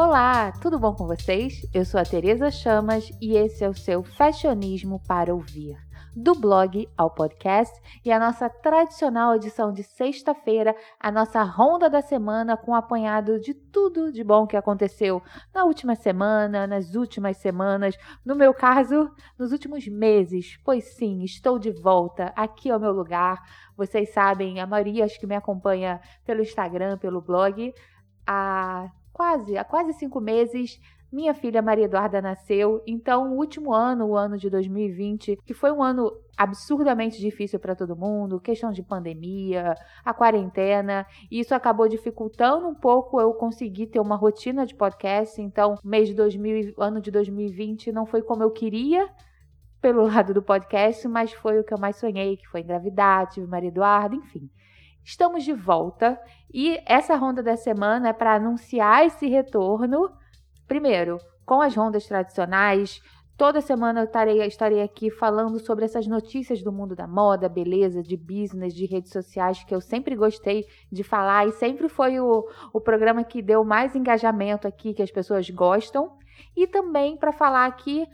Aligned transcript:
Olá, 0.00 0.52
tudo 0.62 0.78
bom 0.78 0.94
com 0.94 1.08
vocês? 1.08 1.60
Eu 1.74 1.84
sou 1.84 1.98
a 1.98 2.04
Tereza 2.04 2.52
Chamas 2.52 3.10
e 3.20 3.36
esse 3.36 3.64
é 3.64 3.68
o 3.68 3.74
seu 3.74 4.04
Fashionismo 4.04 5.02
para 5.08 5.34
ouvir. 5.34 5.76
Do 6.14 6.36
blog 6.36 6.88
ao 6.96 7.10
podcast 7.10 7.76
e 8.04 8.12
a 8.12 8.20
nossa 8.20 8.48
tradicional 8.48 9.34
edição 9.34 9.72
de 9.72 9.82
sexta-feira, 9.82 10.72
a 11.00 11.10
nossa 11.10 11.42
ronda 11.42 11.90
da 11.90 12.00
semana 12.00 12.56
com 12.56 12.70
um 12.70 12.74
apanhado 12.76 13.40
de 13.40 13.52
tudo 13.52 14.12
de 14.12 14.22
bom 14.22 14.46
que 14.46 14.56
aconteceu 14.56 15.20
na 15.52 15.64
última 15.64 15.96
semana, 15.96 16.64
nas 16.64 16.94
últimas 16.94 17.38
semanas, 17.38 17.98
no 18.24 18.36
meu 18.36 18.54
caso, 18.54 19.10
nos 19.36 19.50
últimos 19.50 19.88
meses. 19.88 20.60
Pois 20.64 20.94
sim, 20.94 21.24
estou 21.24 21.58
de 21.58 21.72
volta, 21.72 22.32
aqui 22.36 22.70
é 22.70 22.76
o 22.76 22.80
meu 22.80 22.92
lugar. 22.92 23.42
Vocês 23.76 24.12
sabem, 24.12 24.60
a 24.60 24.66
maioria 24.66 25.04
acho 25.04 25.18
que 25.18 25.26
me 25.26 25.34
acompanha 25.34 26.00
pelo 26.24 26.40
Instagram, 26.40 26.98
pelo 26.98 27.20
blog, 27.20 27.74
há 28.24 28.92
quase, 29.18 29.58
há 29.58 29.64
quase 29.64 29.92
cinco 29.94 30.20
meses 30.20 30.80
minha 31.10 31.32
filha 31.32 31.62
Maria 31.62 31.86
Eduarda 31.86 32.20
nasceu, 32.20 32.82
então 32.86 33.32
o 33.32 33.36
último 33.38 33.72
ano, 33.72 34.08
o 34.08 34.16
ano 34.16 34.36
de 34.36 34.50
2020, 34.50 35.38
que 35.44 35.54
foi 35.54 35.72
um 35.72 35.82
ano 35.82 36.12
absurdamente 36.36 37.18
difícil 37.18 37.58
para 37.58 37.74
todo 37.74 37.96
mundo, 37.96 38.38
questão 38.38 38.70
de 38.70 38.82
pandemia, 38.82 39.74
a 40.04 40.12
quarentena, 40.12 41.06
e 41.30 41.40
isso 41.40 41.54
acabou 41.54 41.88
dificultando 41.88 42.68
um 42.68 42.74
pouco 42.74 43.18
eu 43.18 43.32
conseguir 43.32 43.86
ter 43.86 44.00
uma 44.00 44.16
rotina 44.16 44.66
de 44.66 44.74
podcast, 44.74 45.40
então 45.40 45.76
mês 45.82 46.08
de 46.08 46.14
2000, 46.14 46.74
ano 46.78 47.00
de 47.00 47.10
2020 47.10 47.90
não 47.90 48.04
foi 48.04 48.20
como 48.20 48.42
eu 48.42 48.50
queria, 48.50 49.08
pelo 49.80 50.04
lado 50.04 50.34
do 50.34 50.42
podcast, 50.42 51.08
mas 51.08 51.32
foi 51.32 51.58
o 51.58 51.64
que 51.64 51.72
eu 51.72 51.78
mais 51.78 51.96
sonhei, 51.96 52.36
que 52.36 52.46
foi 52.48 52.60
engravidar, 52.60 53.28
tive 53.30 53.46
Maria 53.46 53.68
Eduarda, 53.68 54.14
enfim. 54.14 54.50
Estamos 55.04 55.44
de 55.44 55.52
volta 55.52 56.20
e 56.52 56.80
essa 56.86 57.16
ronda 57.16 57.42
da 57.42 57.56
semana 57.56 58.08
é 58.08 58.12
para 58.12 58.34
anunciar 58.34 59.06
esse 59.06 59.26
retorno 59.26 60.10
Primeiro, 60.68 61.16
com 61.46 61.62
as 61.62 61.74
rondas 61.74 62.04
tradicionais, 62.04 63.00
toda 63.38 63.62
semana 63.62 64.00
eu 64.00 64.04
estarei, 64.04 64.42
estarei 64.42 64.82
aqui 64.82 65.10
falando 65.10 65.58
sobre 65.58 65.86
essas 65.86 66.06
notícias 66.06 66.62
do 66.62 66.70
mundo 66.70 66.94
da 66.94 67.08
moda, 67.08 67.48
beleza, 67.48 68.02
de 68.02 68.18
business, 68.18 68.74
de 68.74 68.84
redes 68.84 69.10
sociais, 69.10 69.64
que 69.64 69.74
eu 69.74 69.80
sempre 69.80 70.14
gostei 70.14 70.66
de 70.92 71.02
falar 71.02 71.48
e 71.48 71.52
sempre 71.52 71.88
foi 71.88 72.20
o, 72.20 72.46
o 72.70 72.80
programa 72.82 73.24
que 73.24 73.40
deu 73.40 73.64
mais 73.64 73.96
engajamento 73.96 74.68
aqui, 74.68 74.92
que 74.92 75.02
as 75.02 75.10
pessoas 75.10 75.48
gostam. 75.48 76.18
E 76.54 76.66
também 76.66 77.16
para 77.16 77.32
falar 77.32 77.74
que 77.74 78.06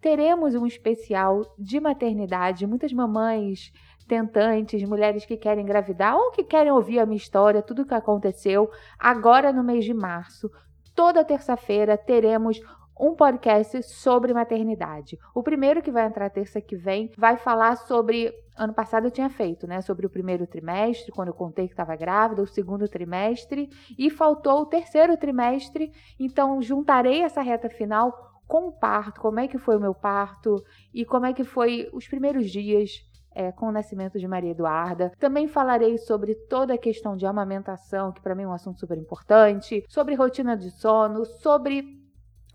teremos 0.00 0.54
um 0.54 0.64
especial 0.64 1.42
de 1.58 1.80
maternidade. 1.80 2.68
Muitas 2.68 2.92
mamães 2.92 3.72
tentantes, 4.06 4.82
mulheres 4.84 5.26
que 5.26 5.36
querem 5.36 5.64
engravidar 5.64 6.16
ou 6.16 6.30
que 6.30 6.44
querem 6.44 6.72
ouvir 6.72 6.98
a 6.98 7.06
minha 7.06 7.16
história, 7.16 7.62
tudo 7.62 7.82
o 7.82 7.86
que 7.86 7.94
aconteceu, 7.94 8.70
agora 8.98 9.52
no 9.52 9.64
mês 9.64 9.84
de 9.84 9.94
março 9.94 10.50
toda 10.96 11.22
terça-feira 11.22 11.98
teremos 11.98 12.58
um 12.98 13.14
podcast 13.14 13.82
sobre 13.82 14.32
maternidade. 14.32 15.18
O 15.34 15.42
primeiro 15.42 15.82
que 15.82 15.90
vai 15.90 16.06
entrar 16.06 16.30
terça 16.30 16.60
que 16.62 16.74
vem 16.74 17.12
vai 17.16 17.36
falar 17.36 17.76
sobre. 17.76 18.32
Ano 18.56 18.72
passado 18.72 19.06
eu 19.06 19.10
tinha 19.10 19.28
feito, 19.28 19.66
né? 19.66 19.82
Sobre 19.82 20.06
o 20.06 20.10
primeiro 20.10 20.46
trimestre, 20.46 21.12
quando 21.12 21.28
eu 21.28 21.34
contei 21.34 21.66
que 21.66 21.74
estava 21.74 21.94
grávida, 21.94 22.40
o 22.40 22.46
segundo 22.46 22.88
trimestre, 22.88 23.68
e 23.98 24.08
faltou 24.08 24.62
o 24.62 24.66
terceiro 24.66 25.14
trimestre. 25.18 25.92
Então, 26.18 26.62
juntarei 26.62 27.22
essa 27.22 27.42
reta 27.42 27.68
final 27.68 28.40
com 28.48 28.68
o 28.68 28.72
parto, 28.72 29.20
como 29.20 29.40
é 29.40 29.46
que 29.46 29.58
foi 29.58 29.76
o 29.76 29.80
meu 29.80 29.92
parto 29.92 30.56
e 30.94 31.04
como 31.04 31.26
é 31.26 31.34
que 31.34 31.44
foi 31.44 31.90
os 31.92 32.08
primeiros 32.08 32.50
dias 32.50 33.04
é, 33.36 33.52
com 33.52 33.68
o 33.68 33.72
nascimento 33.72 34.18
de 34.18 34.26
Maria 34.26 34.52
Eduarda. 34.52 35.12
Também 35.18 35.46
falarei 35.46 35.98
sobre 35.98 36.34
toda 36.34 36.72
a 36.72 36.78
questão 36.78 37.14
de 37.14 37.26
amamentação, 37.26 38.10
que 38.10 38.22
para 38.22 38.34
mim 38.34 38.44
é 38.44 38.48
um 38.48 38.52
assunto 38.52 38.80
super 38.80 38.96
importante, 38.96 39.84
sobre 39.88 40.14
rotina 40.14 40.56
de 40.56 40.70
sono, 40.70 41.26
sobre 41.26 41.84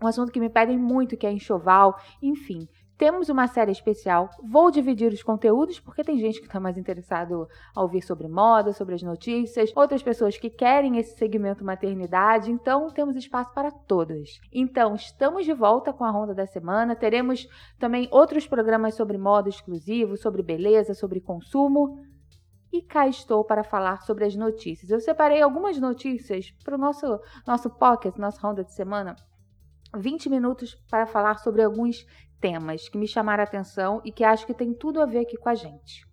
um 0.02 0.06
assunto 0.08 0.32
que 0.32 0.40
me 0.40 0.50
pedem 0.50 0.76
muito, 0.76 1.16
que 1.16 1.24
é 1.24 1.30
enxoval, 1.30 1.96
enfim. 2.20 2.66
Temos 3.02 3.28
uma 3.28 3.48
série 3.48 3.72
especial. 3.72 4.30
Vou 4.40 4.70
dividir 4.70 5.12
os 5.12 5.24
conteúdos 5.24 5.80
porque 5.80 6.04
tem 6.04 6.20
gente 6.20 6.38
que 6.38 6.46
está 6.46 6.60
mais 6.60 6.78
interessado 6.78 7.48
a 7.74 7.82
ouvir 7.82 8.00
sobre 8.00 8.28
moda, 8.28 8.72
sobre 8.72 8.94
as 8.94 9.02
notícias, 9.02 9.72
outras 9.74 10.04
pessoas 10.04 10.38
que 10.38 10.48
querem 10.48 10.98
esse 10.98 11.18
segmento 11.18 11.64
maternidade. 11.64 12.52
Então, 12.52 12.86
temos 12.90 13.16
espaço 13.16 13.52
para 13.52 13.72
todos. 13.72 14.38
Então, 14.52 14.94
estamos 14.94 15.44
de 15.44 15.52
volta 15.52 15.92
com 15.92 16.04
a 16.04 16.12
ronda 16.12 16.32
da 16.32 16.46
semana. 16.46 16.94
Teremos 16.94 17.48
também 17.76 18.06
outros 18.12 18.46
programas 18.46 18.94
sobre 18.94 19.18
moda 19.18 19.48
exclusivo, 19.48 20.16
sobre 20.16 20.40
beleza, 20.40 20.94
sobre 20.94 21.20
consumo. 21.20 21.98
E 22.72 22.82
cá 22.82 23.08
estou 23.08 23.42
para 23.42 23.64
falar 23.64 24.02
sobre 24.02 24.26
as 24.26 24.36
notícias. 24.36 24.92
Eu 24.92 25.00
separei 25.00 25.42
algumas 25.42 25.76
notícias 25.76 26.52
para 26.62 26.76
o 26.76 26.78
nosso, 26.78 27.18
nosso 27.44 27.68
pocket, 27.68 28.16
nossa 28.16 28.40
ronda 28.40 28.62
de 28.62 28.72
semana. 28.72 29.16
20 29.94 30.30
minutos 30.30 30.74
para 30.88 31.04
falar 31.04 31.38
sobre 31.38 31.62
alguns 31.62 32.06
temas 32.42 32.88
que 32.88 32.98
me 32.98 33.06
chamaram 33.06 33.42
a 33.42 33.46
atenção 33.46 34.02
e 34.04 34.10
que 34.10 34.24
acho 34.24 34.44
que 34.44 34.52
tem 34.52 34.74
tudo 34.74 35.00
a 35.00 35.06
ver 35.06 35.20
aqui 35.20 35.36
com 35.38 35.48
a 35.48 35.54
gente. 35.54 36.04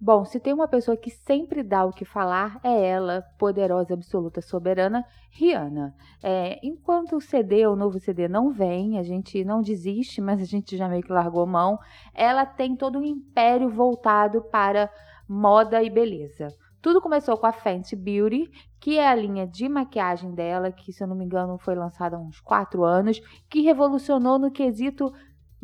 Bom, 0.00 0.24
se 0.24 0.38
tem 0.38 0.52
uma 0.52 0.68
pessoa 0.68 0.96
que 0.96 1.10
sempre 1.10 1.62
dá 1.62 1.84
o 1.84 1.92
que 1.92 2.04
falar, 2.04 2.60
é 2.62 2.88
ela, 2.88 3.22
poderosa, 3.38 3.94
absoluta, 3.94 4.40
soberana, 4.40 5.04
Rihanna. 5.30 5.94
É, 6.22 6.60
enquanto 6.62 7.16
o 7.16 7.20
CD, 7.20 7.66
o 7.66 7.74
novo 7.74 7.98
CD, 7.98 8.28
não 8.28 8.52
vem, 8.52 8.98
a 8.98 9.02
gente 9.02 9.42
não 9.44 9.62
desiste, 9.62 10.20
mas 10.22 10.40
a 10.40 10.44
gente 10.44 10.76
já 10.76 10.88
meio 10.88 11.02
que 11.02 11.12
largou 11.12 11.46
mão, 11.46 11.78
ela 12.12 12.44
tem 12.44 12.76
todo 12.76 12.98
um 12.98 13.04
império 13.04 13.68
voltado 13.70 14.42
para 14.42 14.90
moda 15.28 15.82
e 15.82 15.88
beleza. 15.88 16.48
Tudo 16.82 17.00
começou 17.00 17.38
com 17.38 17.46
a 17.46 17.52
Fenty 17.52 17.96
Beauty, 17.96 18.50
que 18.78 18.98
é 18.98 19.08
a 19.08 19.14
linha 19.14 19.46
de 19.46 19.66
maquiagem 19.70 20.34
dela, 20.34 20.70
que, 20.70 20.92
se 20.92 21.02
eu 21.02 21.08
não 21.08 21.16
me 21.16 21.24
engano, 21.24 21.56
foi 21.56 21.74
lançada 21.74 22.16
há 22.16 22.20
uns 22.20 22.40
4 22.40 22.84
anos, 22.84 23.20
que 23.48 23.62
revolucionou 23.62 24.38
no 24.38 24.50
quesito 24.50 25.10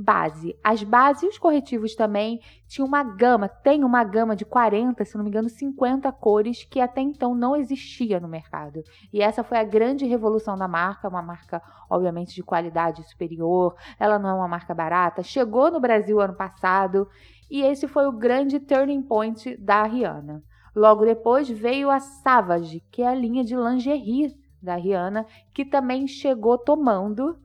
base. 0.00 0.56
As 0.64 0.82
bases 0.82 1.22
e 1.22 1.26
os 1.26 1.38
corretivos 1.38 1.94
também 1.94 2.40
tinham 2.66 2.86
uma 2.86 3.02
gama, 3.02 3.48
tem 3.48 3.84
uma 3.84 4.02
gama 4.02 4.34
de 4.34 4.44
40, 4.44 5.04
se 5.04 5.16
não 5.16 5.24
me 5.24 5.30
engano, 5.30 5.48
50 5.48 6.10
cores 6.12 6.64
que 6.64 6.80
até 6.80 7.00
então 7.00 7.34
não 7.34 7.54
existia 7.54 8.18
no 8.18 8.28
mercado. 8.28 8.82
E 9.12 9.20
essa 9.20 9.44
foi 9.44 9.58
a 9.58 9.64
grande 9.64 10.06
revolução 10.06 10.56
da 10.56 10.66
marca, 10.66 11.08
uma 11.08 11.22
marca 11.22 11.62
obviamente 11.88 12.34
de 12.34 12.42
qualidade 12.42 13.02
superior. 13.08 13.76
Ela 13.98 14.18
não 14.18 14.30
é 14.30 14.34
uma 14.34 14.48
marca 14.48 14.74
barata, 14.74 15.22
chegou 15.22 15.70
no 15.70 15.80
Brasil 15.80 16.20
ano 16.20 16.34
passado 16.34 17.08
e 17.50 17.62
esse 17.62 17.86
foi 17.86 18.06
o 18.06 18.12
grande 18.12 18.58
turning 18.60 19.02
point 19.02 19.56
da 19.56 19.82
Rihanna. 19.82 20.42
Logo 20.74 21.04
depois 21.04 21.48
veio 21.48 21.90
a 21.90 21.98
Savage, 21.98 22.80
que 22.90 23.02
é 23.02 23.08
a 23.08 23.14
linha 23.14 23.44
de 23.44 23.56
lingerie 23.56 24.34
da 24.62 24.76
Rihanna, 24.76 25.26
que 25.52 25.64
também 25.64 26.06
chegou 26.06 26.56
tomando 26.56 27.36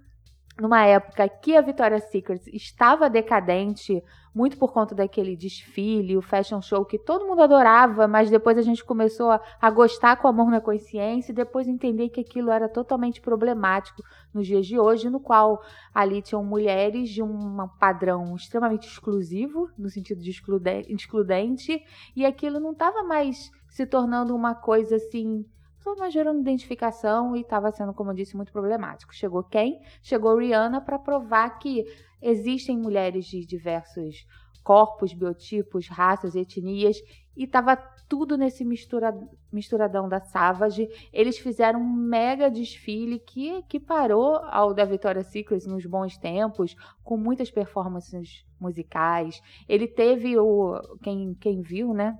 numa 0.59 0.85
época 0.85 1.27
que 1.27 1.55
a 1.55 1.61
Victoria's 1.61 2.05
Secret 2.05 2.41
estava 2.53 3.09
decadente, 3.09 4.01
muito 4.33 4.57
por 4.57 4.71
conta 4.71 4.95
daquele 4.95 5.35
desfile, 5.35 6.17
o 6.17 6.21
fashion 6.21 6.61
show 6.61 6.85
que 6.85 6.97
todo 6.97 7.25
mundo 7.25 7.41
adorava, 7.41 8.07
mas 8.07 8.29
depois 8.29 8.57
a 8.57 8.61
gente 8.61 8.83
começou 8.83 9.31
a, 9.31 9.41
a 9.61 9.69
gostar 9.69 10.16
com 10.17 10.27
a 10.27 10.33
mão 10.33 10.49
na 10.49 10.61
consciência 10.61 11.31
e 11.31 11.35
depois 11.35 11.67
entender 11.67 12.09
que 12.09 12.21
aquilo 12.21 12.51
era 12.51 12.69
totalmente 12.69 13.21
problemático 13.21 14.01
nos 14.33 14.47
dias 14.47 14.66
de 14.66 14.79
hoje, 14.79 15.09
no 15.09 15.19
qual 15.19 15.61
ali 15.93 16.21
tinham 16.21 16.43
mulheres 16.43 17.09
de 17.09 17.22
um 17.22 17.67
padrão 17.79 18.35
extremamente 18.35 18.87
exclusivo, 18.87 19.69
no 19.77 19.89
sentido 19.89 20.22
de 20.22 20.31
excludente, 20.31 21.83
e 22.16 22.25
aquilo 22.25 22.59
não 22.59 22.72
estava 22.72 23.03
mais 23.03 23.51
se 23.69 23.85
tornando 23.85 24.33
uma 24.33 24.55
coisa 24.55 24.95
assim 24.95 25.45
estava 25.94 26.09
gerando 26.09 26.41
identificação 26.41 27.35
e 27.35 27.41
estava 27.41 27.72
sendo, 27.72 27.94
como 27.94 28.12
eu 28.12 28.16
disse, 28.16 28.35
muito 28.35 28.51
problemático. 28.51 29.13
Chegou 29.13 29.44
quem? 29.44 29.81
Chegou 30.01 30.38
Rihanna 30.38 30.81
para 30.81 31.00
provar 31.00 31.57
que 31.59 31.85
existem 32.22 32.78
mulheres 32.78 33.25
de 33.25 33.46
diversos 33.46 34.25
corpos, 34.63 35.13
biotipos, 35.13 35.87
raças, 35.87 36.35
etnias 36.35 36.97
e 37.37 37.43
estava 37.43 37.76
tudo 38.08 38.37
nesse 38.37 38.64
mistura, 38.64 39.14
misturadão 39.52 40.08
da 40.09 40.20
Savage. 40.22 40.87
Eles 41.11 41.37
fizeram 41.37 41.79
um 41.79 41.93
mega 41.93 42.49
desfile 42.49 43.20
que, 43.20 43.61
que 43.64 43.79
parou 43.79 44.38
ao 44.38 44.73
da 44.73 44.85
Victoria's 44.85 45.28
Secret 45.28 45.67
nos 45.67 45.85
bons 45.85 46.17
tempos, 46.17 46.76
com 47.03 47.17
muitas 47.17 47.52
performances 47.52 48.46
musicais. 48.59 49.41
Ele 49.67 49.88
teve 49.88 50.38
o 50.38 50.79
quem 51.03 51.35
quem 51.35 51.61
viu, 51.61 51.93
né? 51.93 52.17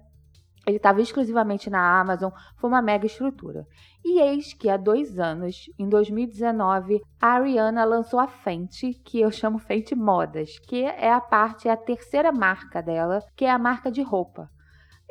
Ele 0.66 0.78
estava 0.78 1.02
exclusivamente 1.02 1.70
na 1.70 2.00
Amazon, 2.00 2.32
foi 2.58 2.70
uma 2.70 2.82
mega 2.82 3.06
estrutura. 3.06 3.68
E 4.04 4.20
eis 4.20 4.54
que 4.54 4.70
há 4.70 4.78
dois 4.78 5.20
anos, 5.20 5.70
em 5.78 5.88
2019, 5.88 7.02
a 7.22 7.28
Ariana 7.28 7.86
lançou 7.86 8.20
a 8.20 8.28
Fenty, 8.28 8.94
que 8.94 9.20
eu 9.20 9.32
chamo 9.32 9.60
Fenty 9.60 9.96
Modas, 9.96 10.58
que 10.60 10.84
é 10.84 11.12
a 11.12 11.22
parte, 11.22 11.68
é 11.68 11.72
a 11.72 11.78
terceira 11.78 12.32
marca 12.32 12.82
dela, 12.82 13.24
que 13.36 13.46
é 13.46 13.52
a 13.52 13.60
marca 13.60 13.92
de 13.92 14.02
roupa. 14.02 14.50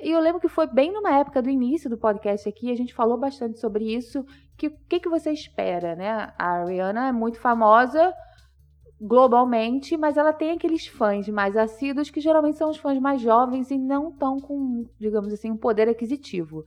E 0.01 0.11
eu 0.11 0.21
lembro 0.21 0.41
que 0.41 0.49
foi 0.49 0.67
bem 0.67 0.93
numa 0.93 1.13
época 1.13 1.41
do 1.41 1.49
início 1.49 1.89
do 1.89 1.97
podcast 1.97 2.49
aqui, 2.49 2.71
a 2.71 2.77
gente 2.77 2.93
falou 2.93 3.17
bastante 3.17 3.61
sobre 3.61 3.95
isso. 3.95 4.25
Que 4.57 4.67
o 4.67 4.79
que, 4.89 5.01
que 5.01 5.09
você 5.09 5.31
espera, 5.31 5.95
né? 5.95 6.33
A 6.39 6.63
Ariana 6.63 7.09
é 7.09 7.13
muito 7.13 7.39
famosa 7.39 8.13
globalmente, 9.01 9.97
mas 9.97 10.17
ela 10.17 10.33
tem 10.33 10.53
aqueles 10.53 10.87
fãs 10.87 11.29
mais 11.29 11.57
assíduos 11.57 12.11
que 12.11 12.21
geralmente 12.21 12.59
são 12.59 12.71
os 12.71 12.77
fãs 12.77 12.99
mais 12.99 13.21
jovens 13.21 13.71
e 13.71 13.79
não 13.79 14.13
tão 14.13 14.39
com, 14.39 14.87
digamos 14.99 15.33
assim, 15.33 15.51
um 15.51 15.57
poder 15.57 15.89
aquisitivo. 15.89 16.65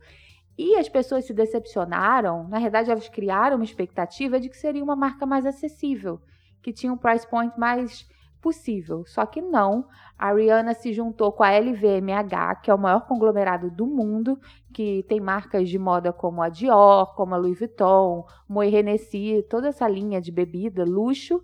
E 0.56 0.76
as 0.76 0.88
pessoas 0.88 1.24
se 1.24 1.32
decepcionaram, 1.32 2.48
na 2.48 2.58
verdade 2.58 2.90
elas 2.90 3.08
criaram 3.08 3.56
uma 3.56 3.64
expectativa 3.64 4.40
de 4.40 4.48
que 4.48 4.56
seria 4.56 4.82
uma 4.82 4.96
marca 4.96 5.24
mais 5.24 5.46
acessível, 5.46 6.20
que 6.62 6.72
tinha 6.72 6.92
um 6.92 6.96
price 6.96 7.28
point 7.28 7.58
mais 7.58 8.06
possível. 8.40 9.04
Só 9.06 9.26
que 9.26 9.40
não. 9.40 9.86
A 10.18 10.32
Rihanna 10.32 10.74
se 10.74 10.92
juntou 10.92 11.32
com 11.32 11.42
a 11.42 11.50
LVMH, 11.50 12.60
que 12.62 12.70
é 12.70 12.74
o 12.74 12.78
maior 12.78 13.06
conglomerado 13.06 13.70
do 13.70 13.86
mundo, 13.86 14.38
que 14.72 15.04
tem 15.08 15.20
marcas 15.20 15.68
de 15.68 15.78
moda 15.78 16.12
como 16.12 16.42
a 16.42 16.48
Dior, 16.48 17.14
como 17.14 17.34
a 17.34 17.38
Louis 17.38 17.58
Vuitton, 17.58 18.26
Moët 18.48 18.74
Hennessy, 18.74 19.44
toda 19.48 19.68
essa 19.68 19.88
linha 19.88 20.20
de 20.20 20.32
bebida, 20.32 20.84
luxo. 20.84 21.42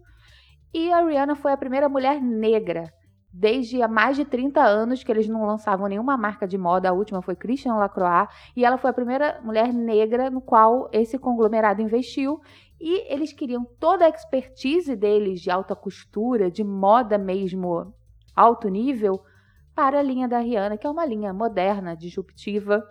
E 0.74 0.92
a 0.92 1.06
Rihanna 1.06 1.36
foi 1.36 1.52
a 1.52 1.56
primeira 1.56 1.88
mulher 1.88 2.20
negra 2.20 2.92
desde 3.32 3.80
há 3.80 3.88
mais 3.88 4.16
de 4.16 4.24
30 4.24 4.60
anos 4.60 5.02
que 5.02 5.10
eles 5.10 5.28
não 5.28 5.44
lançavam 5.44 5.88
nenhuma 5.88 6.16
marca 6.16 6.46
de 6.46 6.58
moda. 6.58 6.88
A 6.88 6.92
última 6.92 7.22
foi 7.22 7.36
Christian 7.36 7.74
Lacroix 7.74 8.28
e 8.56 8.64
ela 8.64 8.76
foi 8.76 8.90
a 8.90 8.94
primeira 8.94 9.40
mulher 9.42 9.72
negra 9.72 10.30
no 10.30 10.40
qual 10.40 10.88
esse 10.92 11.16
conglomerado 11.16 11.80
investiu. 11.80 12.40
E 12.80 13.12
eles 13.12 13.32
queriam 13.32 13.64
toda 13.78 14.04
a 14.04 14.08
expertise 14.08 14.96
deles 14.96 15.40
de 15.40 15.50
alta 15.50 15.76
costura, 15.76 16.50
de 16.50 16.62
moda 16.64 17.16
mesmo 17.16 17.94
alto 18.34 18.68
nível, 18.68 19.20
para 19.74 20.00
a 20.00 20.02
linha 20.02 20.28
da 20.28 20.38
Rihanna, 20.38 20.76
que 20.76 20.86
é 20.86 20.90
uma 20.90 21.06
linha 21.06 21.32
moderna, 21.32 21.96
disruptiva. 21.96 22.84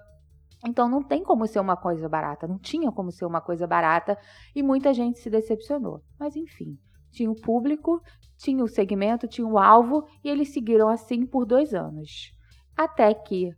Então 0.65 0.87
não 0.87 1.03
tem 1.03 1.21
como 1.21 1.45
ser 1.47 1.59
uma 1.59 1.75
coisa 1.75 2.07
barata, 2.07 2.47
não 2.47 2.57
tinha 2.57 2.91
como 2.93 3.11
ser 3.11 3.25
uma 3.25 3.41
coisa 3.41 3.67
barata 3.67 4.17
e 4.55 4.63
muita 4.63 4.93
gente 4.93 5.19
se 5.19 5.29
decepcionou. 5.29 6.01
Mas 6.17 6.37
enfim, 6.37 6.77
tinha 7.13 7.31
o 7.31 7.39
público, 7.39 8.01
tinha 8.37 8.63
o 8.63 8.67
segmento, 8.67 9.27
tinha 9.27 9.47
o 9.47 9.57
alvo 9.57 10.05
e 10.23 10.29
eles 10.29 10.49
seguiram 10.49 10.89
assim 10.89 11.25
por 11.25 11.45
dois 11.45 11.73
anos. 11.73 12.33
Até 12.75 13.13
que, 13.13 13.51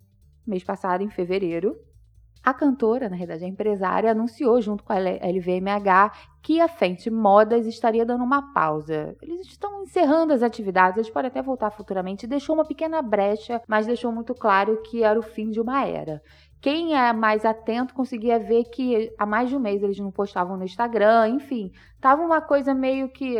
mês 0.45 0.63
passado, 0.63 1.01
em 1.01 1.09
fevereiro, 1.09 1.75
a 2.45 2.53
cantora, 2.53 3.09
na 3.09 3.17
verdade 3.17 3.43
a 3.43 3.47
empresária, 3.47 4.11
anunciou 4.11 4.61
junto 4.61 4.83
com 4.83 4.93
a 4.93 4.99
LVMH 4.99 6.11
que 6.43 6.61
a 6.61 6.67
Fenty 6.67 7.09
Modas 7.09 7.65
estaria 7.65 8.05
dando 8.05 8.23
uma 8.23 8.53
pausa. 8.53 9.17
Eles 9.19 9.47
estão 9.47 9.81
encerrando 9.81 10.31
as 10.31 10.43
atividades, 10.43 10.97
eles 10.97 11.09
podem 11.09 11.29
até 11.29 11.41
voltar 11.41 11.71
futuramente. 11.71 12.27
Deixou 12.27 12.53
uma 12.53 12.63
pequena 12.63 13.01
brecha, 13.01 13.59
mas 13.67 13.87
deixou 13.87 14.11
muito 14.11 14.35
claro 14.35 14.79
que 14.83 15.01
era 15.03 15.17
o 15.17 15.23
fim 15.23 15.49
de 15.49 15.59
uma 15.59 15.83
era. 15.87 16.21
Quem 16.61 16.95
é 16.95 17.13
mais 17.13 17.45
atento 17.45 17.93
conseguia 17.93 18.39
ver 18.39 18.65
que 18.65 19.13
há 19.17 19.25
mais 19.25 19.49
de 19.49 19.55
um 19.55 19.59
mês 19.59 19.83
eles 19.83 19.99
não 19.99 20.11
postavam 20.11 20.57
no 20.57 20.63
Instagram, 20.63 21.29
enfim, 21.29 21.71
tava 22.01 22.21
uma 22.21 22.41
coisa 22.41 22.73
meio 22.73 23.09
que 23.09 23.37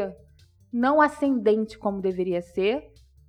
não 0.72 1.02
ascendente 1.02 1.78
como 1.78 2.02
deveria 2.02 2.42
ser, 2.42 2.84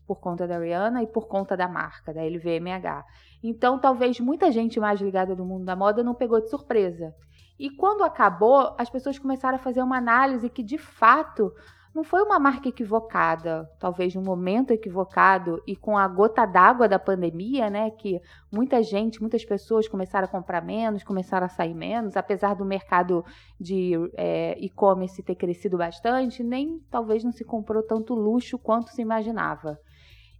por 0.06 0.20
conta 0.20 0.46
da 0.46 0.58
Rihanna 0.58 1.02
e 1.02 1.06
por 1.06 1.26
conta 1.26 1.56
da 1.56 1.68
marca, 1.68 2.14
da 2.14 2.22
LVMH. 2.22 3.04
Então, 3.42 3.78
talvez 3.78 4.20
muita 4.20 4.50
gente 4.52 4.78
mais 4.78 5.00
ligada 5.00 5.34
no 5.34 5.44
mundo 5.44 5.64
da 5.64 5.74
moda 5.74 6.02
não 6.02 6.14
pegou 6.14 6.40
de 6.40 6.48
surpresa. 6.48 7.14
E 7.58 7.70
quando 7.70 8.04
acabou, 8.04 8.74
as 8.78 8.88
pessoas 8.88 9.18
começaram 9.18 9.56
a 9.56 9.60
fazer 9.60 9.82
uma 9.82 9.96
análise 9.96 10.48
que, 10.48 10.62
de 10.62 10.78
fato, 10.78 11.52
não 11.96 12.04
foi 12.04 12.22
uma 12.22 12.38
marca 12.38 12.68
equivocada, 12.68 13.66
talvez 13.78 14.14
num 14.14 14.22
momento 14.22 14.70
equivocado 14.70 15.62
e 15.66 15.74
com 15.74 15.96
a 15.96 16.06
gota 16.06 16.44
d'água 16.44 16.86
da 16.86 16.98
pandemia, 16.98 17.70
né, 17.70 17.90
que 17.90 18.20
muita 18.52 18.82
gente, 18.82 19.18
muitas 19.18 19.46
pessoas 19.46 19.88
começaram 19.88 20.26
a 20.26 20.30
comprar 20.30 20.62
menos, 20.62 21.02
começaram 21.02 21.46
a 21.46 21.48
sair 21.48 21.72
menos, 21.72 22.14
apesar 22.14 22.54
do 22.54 22.66
mercado 22.66 23.24
de 23.58 23.94
é, 24.14 24.58
e-commerce 24.60 25.22
ter 25.22 25.36
crescido 25.36 25.78
bastante, 25.78 26.44
nem 26.44 26.78
talvez 26.90 27.24
não 27.24 27.32
se 27.32 27.46
comprou 27.46 27.82
tanto 27.82 28.14
luxo 28.14 28.58
quanto 28.58 28.90
se 28.90 29.00
imaginava. 29.00 29.80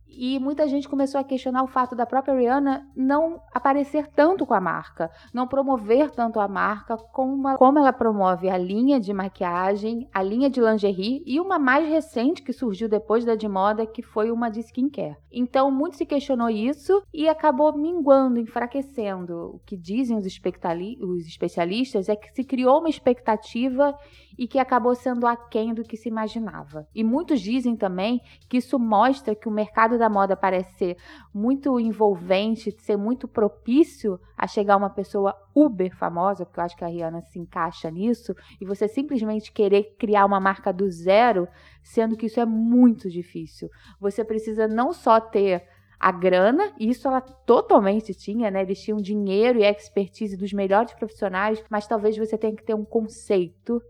E 0.08 0.38
muita 0.38 0.66
gente 0.66 0.88
começou 0.88 1.20
a 1.20 1.24
questionar 1.24 1.62
o 1.62 1.66
fato 1.66 1.94
da 1.94 2.06
própria 2.06 2.34
Rihanna 2.34 2.86
não 2.96 3.40
aparecer 3.52 4.06
tanto 4.08 4.46
com 4.46 4.54
a 4.54 4.60
marca, 4.60 5.10
não 5.32 5.46
promover 5.46 6.10
tanto 6.10 6.40
a 6.40 6.48
marca 6.48 6.96
como, 6.96 7.56
como 7.56 7.78
ela 7.78 7.92
promove 7.92 8.48
a 8.48 8.56
linha 8.56 8.98
de 8.98 9.12
maquiagem, 9.12 10.08
a 10.12 10.22
linha 10.22 10.48
de 10.48 10.60
lingerie 10.60 11.22
e 11.26 11.40
uma 11.40 11.58
mais 11.58 11.88
recente 11.88 12.42
que 12.42 12.52
surgiu 12.52 12.88
depois 12.88 13.24
da 13.24 13.34
de 13.34 13.48
moda, 13.48 13.86
que 13.86 14.02
foi 14.02 14.30
uma 14.30 14.48
de 14.48 14.60
skincare. 14.60 15.16
Então, 15.30 15.70
muito 15.70 15.96
se 15.96 16.06
questionou 16.06 16.48
isso 16.48 17.02
e 17.12 17.28
acabou 17.28 17.76
minguando, 17.76 18.40
enfraquecendo. 18.40 19.56
O 19.56 19.60
que 19.66 19.76
dizem 19.76 20.16
os, 20.16 20.24
os 20.24 21.26
especialistas 21.26 22.08
é 22.08 22.16
que 22.16 22.32
se 22.32 22.42
criou 22.42 22.78
uma 22.78 22.88
expectativa 22.88 23.94
e 24.38 24.46
que 24.46 24.58
acabou 24.58 24.94
sendo 24.94 25.26
aquém 25.26 25.72
do 25.72 25.82
que 25.82 25.96
se 25.96 26.08
imaginava. 26.08 26.86
E 26.94 27.02
muitos 27.02 27.40
dizem 27.40 27.76
também 27.76 28.20
que 28.48 28.58
isso 28.58 28.78
mostra 28.78 29.34
que 29.34 29.48
o 29.48 29.52
mercado 29.52 29.98
da 29.98 30.08
moda 30.08 30.36
parece 30.36 30.76
ser 30.76 30.96
muito 31.32 31.78
envolvente, 31.80 32.70
ser 32.78 32.96
muito 32.96 33.26
propício 33.26 34.20
a 34.36 34.46
chegar 34.46 34.76
uma 34.76 34.90
pessoa 34.90 35.34
uber 35.54 35.96
famosa, 35.96 36.44
porque 36.44 36.60
eu 36.60 36.64
acho 36.64 36.76
que 36.76 36.84
a 36.84 36.88
Rihanna 36.88 37.22
se 37.22 37.38
encaixa 37.38 37.90
nisso, 37.90 38.34
e 38.60 38.66
você 38.66 38.86
simplesmente 38.86 39.52
querer 39.52 39.94
criar 39.98 40.26
uma 40.26 40.40
marca 40.40 40.72
do 40.72 40.90
zero, 40.90 41.48
sendo 41.82 42.16
que 42.16 42.26
isso 42.26 42.40
é 42.40 42.44
muito 42.44 43.08
difícil. 43.08 43.70
Você 44.00 44.24
precisa 44.24 44.68
não 44.68 44.92
só 44.92 45.18
ter 45.18 45.66
a 45.98 46.12
grana, 46.12 46.72
e 46.78 46.90
isso 46.90 47.08
ela 47.08 47.22
totalmente 47.22 48.12
tinha, 48.12 48.50
né? 48.50 48.62
Eles 48.62 48.82
tinham 48.82 48.98
dinheiro 48.98 49.58
e 49.58 49.64
expertise 49.64 50.36
dos 50.36 50.52
melhores 50.52 50.92
profissionais, 50.92 51.64
mas 51.70 51.86
talvez 51.86 52.16
você 52.18 52.36
tenha 52.36 52.54
que 52.54 52.64
ter 52.64 52.74
um 52.74 52.84
conceito 52.84 53.80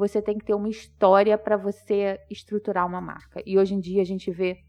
você 0.00 0.22
tem 0.22 0.38
que 0.38 0.44
ter 0.46 0.54
uma 0.54 0.68
história 0.68 1.36
para 1.36 1.58
você 1.58 2.18
estruturar 2.30 2.86
uma 2.86 3.00
marca. 3.00 3.42
E 3.44 3.58
hoje 3.58 3.74
em 3.74 3.80
dia 3.80 4.00
a 4.00 4.04
gente 4.04 4.30
vê 4.30 4.64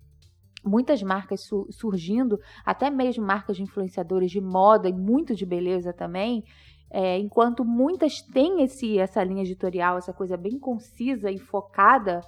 muitas 0.63 1.01
marcas 1.01 1.41
su 1.41 1.67
surgindo, 1.71 2.37
até 2.65 2.89
mesmo 2.89 3.25
marcas 3.25 3.55
de 3.55 3.63
influenciadores 3.63 4.29
de 4.29 4.41
moda 4.41 4.89
e 4.89 4.93
muito 4.93 5.33
de 5.33 5.45
beleza 5.45 5.93
também. 5.93 6.43
É, 6.89 7.17
enquanto 7.17 7.63
muitas 7.63 8.21
têm 8.21 8.61
esse, 8.61 8.99
essa 8.99 9.23
linha 9.23 9.43
editorial, 9.43 9.97
essa 9.97 10.11
coisa 10.11 10.35
bem 10.35 10.59
concisa 10.59 11.31
e 11.31 11.39
focada, 11.39 12.19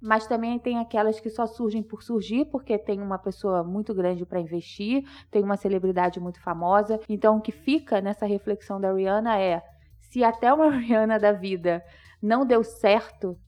mas 0.00 0.26
também 0.26 0.58
tem 0.58 0.78
aquelas 0.78 1.18
que 1.18 1.30
só 1.30 1.46
surgem 1.46 1.82
por 1.82 2.02
surgir, 2.02 2.44
porque 2.44 2.76
tem 2.76 3.00
uma 3.00 3.18
pessoa 3.18 3.64
muito 3.64 3.94
grande 3.94 4.26
para 4.26 4.38
investir, 4.38 5.02
tem 5.30 5.42
uma 5.42 5.56
celebridade 5.56 6.20
muito 6.20 6.40
famosa. 6.42 7.00
Então, 7.08 7.38
o 7.38 7.40
que 7.40 7.52
fica 7.52 8.02
nessa 8.02 8.26
reflexão 8.26 8.78
da 8.78 8.92
Rihanna 8.92 9.40
é: 9.40 9.62
se 10.10 10.22
até 10.22 10.52
uma 10.52 10.68
Rihanna 10.76 11.18
da 11.18 11.32
vida 11.32 11.82
não 12.20 12.46
deu 12.46 12.62
certo, 12.62 13.38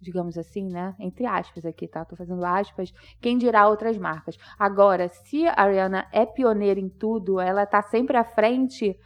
digamos 0.00 0.36
assim, 0.36 0.68
né? 0.68 0.94
Entre 0.98 1.26
aspas 1.26 1.64
aqui, 1.64 1.88
tá? 1.88 2.04
Tô 2.04 2.16
fazendo 2.16 2.44
aspas. 2.44 2.92
Quem 3.20 3.38
dirá 3.38 3.68
outras 3.68 3.96
marcas? 3.96 4.36
Agora, 4.58 5.08
se 5.08 5.46
a 5.46 5.54
Ariana 5.56 6.06
é 6.12 6.26
pioneira 6.26 6.80
em 6.80 6.88
tudo, 6.88 7.40
ela 7.40 7.66
tá 7.66 7.82
sempre 7.82 8.16
à 8.16 8.24
frente, 8.24 8.98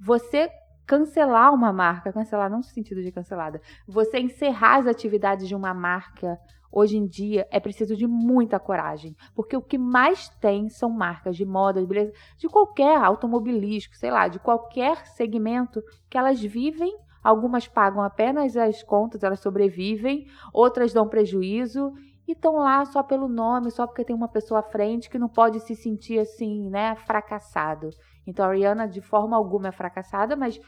você 0.00 0.50
cancelar 0.86 1.54
uma 1.54 1.72
marca, 1.72 2.12
cancelar 2.12 2.50
não 2.50 2.58
no 2.58 2.64
sentido 2.64 3.02
de 3.02 3.12
cancelada, 3.12 3.60
você 3.86 4.18
encerrar 4.18 4.78
as 4.78 4.86
atividades 4.86 5.46
de 5.46 5.54
uma 5.54 5.72
marca 5.72 6.38
hoje 6.72 6.96
em 6.96 7.06
dia 7.06 7.46
é 7.50 7.60
preciso 7.60 7.94
de 7.94 8.06
muita 8.06 8.58
coragem, 8.58 9.14
porque 9.34 9.56
o 9.56 9.62
que 9.62 9.76
mais 9.76 10.28
tem 10.40 10.68
são 10.70 10.88
marcas 10.88 11.36
de 11.36 11.44
moda, 11.44 11.80
de 11.80 11.86
beleza, 11.86 12.12
de 12.38 12.48
qualquer 12.48 12.96
automobilístico, 12.96 13.96
sei 13.96 14.10
lá, 14.10 14.26
de 14.26 14.38
qualquer 14.38 15.06
segmento 15.08 15.82
que 16.08 16.16
elas 16.16 16.40
vivem 16.40 16.96
Algumas 17.22 17.68
pagam 17.68 18.02
apenas 18.02 18.56
as 18.56 18.82
contas, 18.82 19.22
elas 19.22 19.40
sobrevivem, 19.40 20.26
outras 20.52 20.92
dão 20.92 21.08
prejuízo 21.08 21.92
e 22.26 22.32
estão 22.32 22.56
lá 22.56 22.84
só 22.84 23.02
pelo 23.02 23.28
nome, 23.28 23.70
só 23.70 23.86
porque 23.86 24.04
tem 24.04 24.14
uma 24.14 24.28
pessoa 24.28 24.60
à 24.60 24.62
frente 24.62 25.10
que 25.10 25.18
não 25.18 25.28
pode 25.28 25.60
se 25.60 25.74
sentir 25.74 26.18
assim, 26.18 26.68
né, 26.68 26.94
fracassado. 26.94 27.90
Então 28.26 28.44
a 28.44 28.48
Ariana 28.48 28.88
de 28.88 29.00
forma 29.00 29.36
alguma 29.36 29.68
é 29.68 29.72
fracassada, 29.72 30.36
mas 30.36 30.60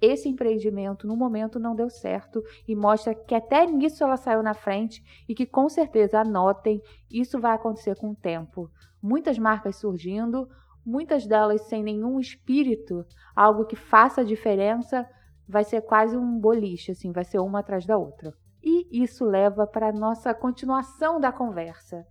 esse 0.00 0.28
empreendimento 0.28 1.06
no 1.06 1.16
momento 1.16 1.60
não 1.60 1.76
deu 1.76 1.88
certo 1.88 2.42
e 2.66 2.74
mostra 2.74 3.14
que 3.14 3.36
até 3.36 3.64
nisso 3.66 4.02
ela 4.02 4.16
saiu 4.16 4.42
na 4.42 4.52
frente 4.52 5.00
e 5.28 5.34
que 5.34 5.46
com 5.46 5.68
certeza 5.68 6.20
anotem, 6.20 6.82
isso 7.08 7.38
vai 7.38 7.54
acontecer 7.54 7.94
com 7.96 8.10
o 8.10 8.16
tempo. 8.16 8.68
Muitas 9.00 9.38
marcas 9.38 9.76
surgindo, 9.76 10.48
muitas 10.84 11.24
delas 11.24 11.62
sem 11.68 11.84
nenhum 11.84 12.18
espírito, 12.18 13.06
algo 13.36 13.64
que 13.64 13.76
faça 13.76 14.24
diferença, 14.24 15.08
vai 15.48 15.64
ser 15.64 15.82
quase 15.82 16.16
um 16.16 16.38
boliche, 16.38 16.92
assim, 16.92 17.12
vai 17.12 17.24
ser 17.24 17.38
uma 17.38 17.60
atrás 17.60 17.84
da 17.84 17.96
outra. 17.96 18.34
E 18.62 19.02
isso 19.02 19.24
leva 19.24 19.66
para 19.66 19.88
a 19.88 19.92
nossa 19.92 20.32
continuação 20.32 21.20
da 21.20 21.32
conversa. 21.32 22.06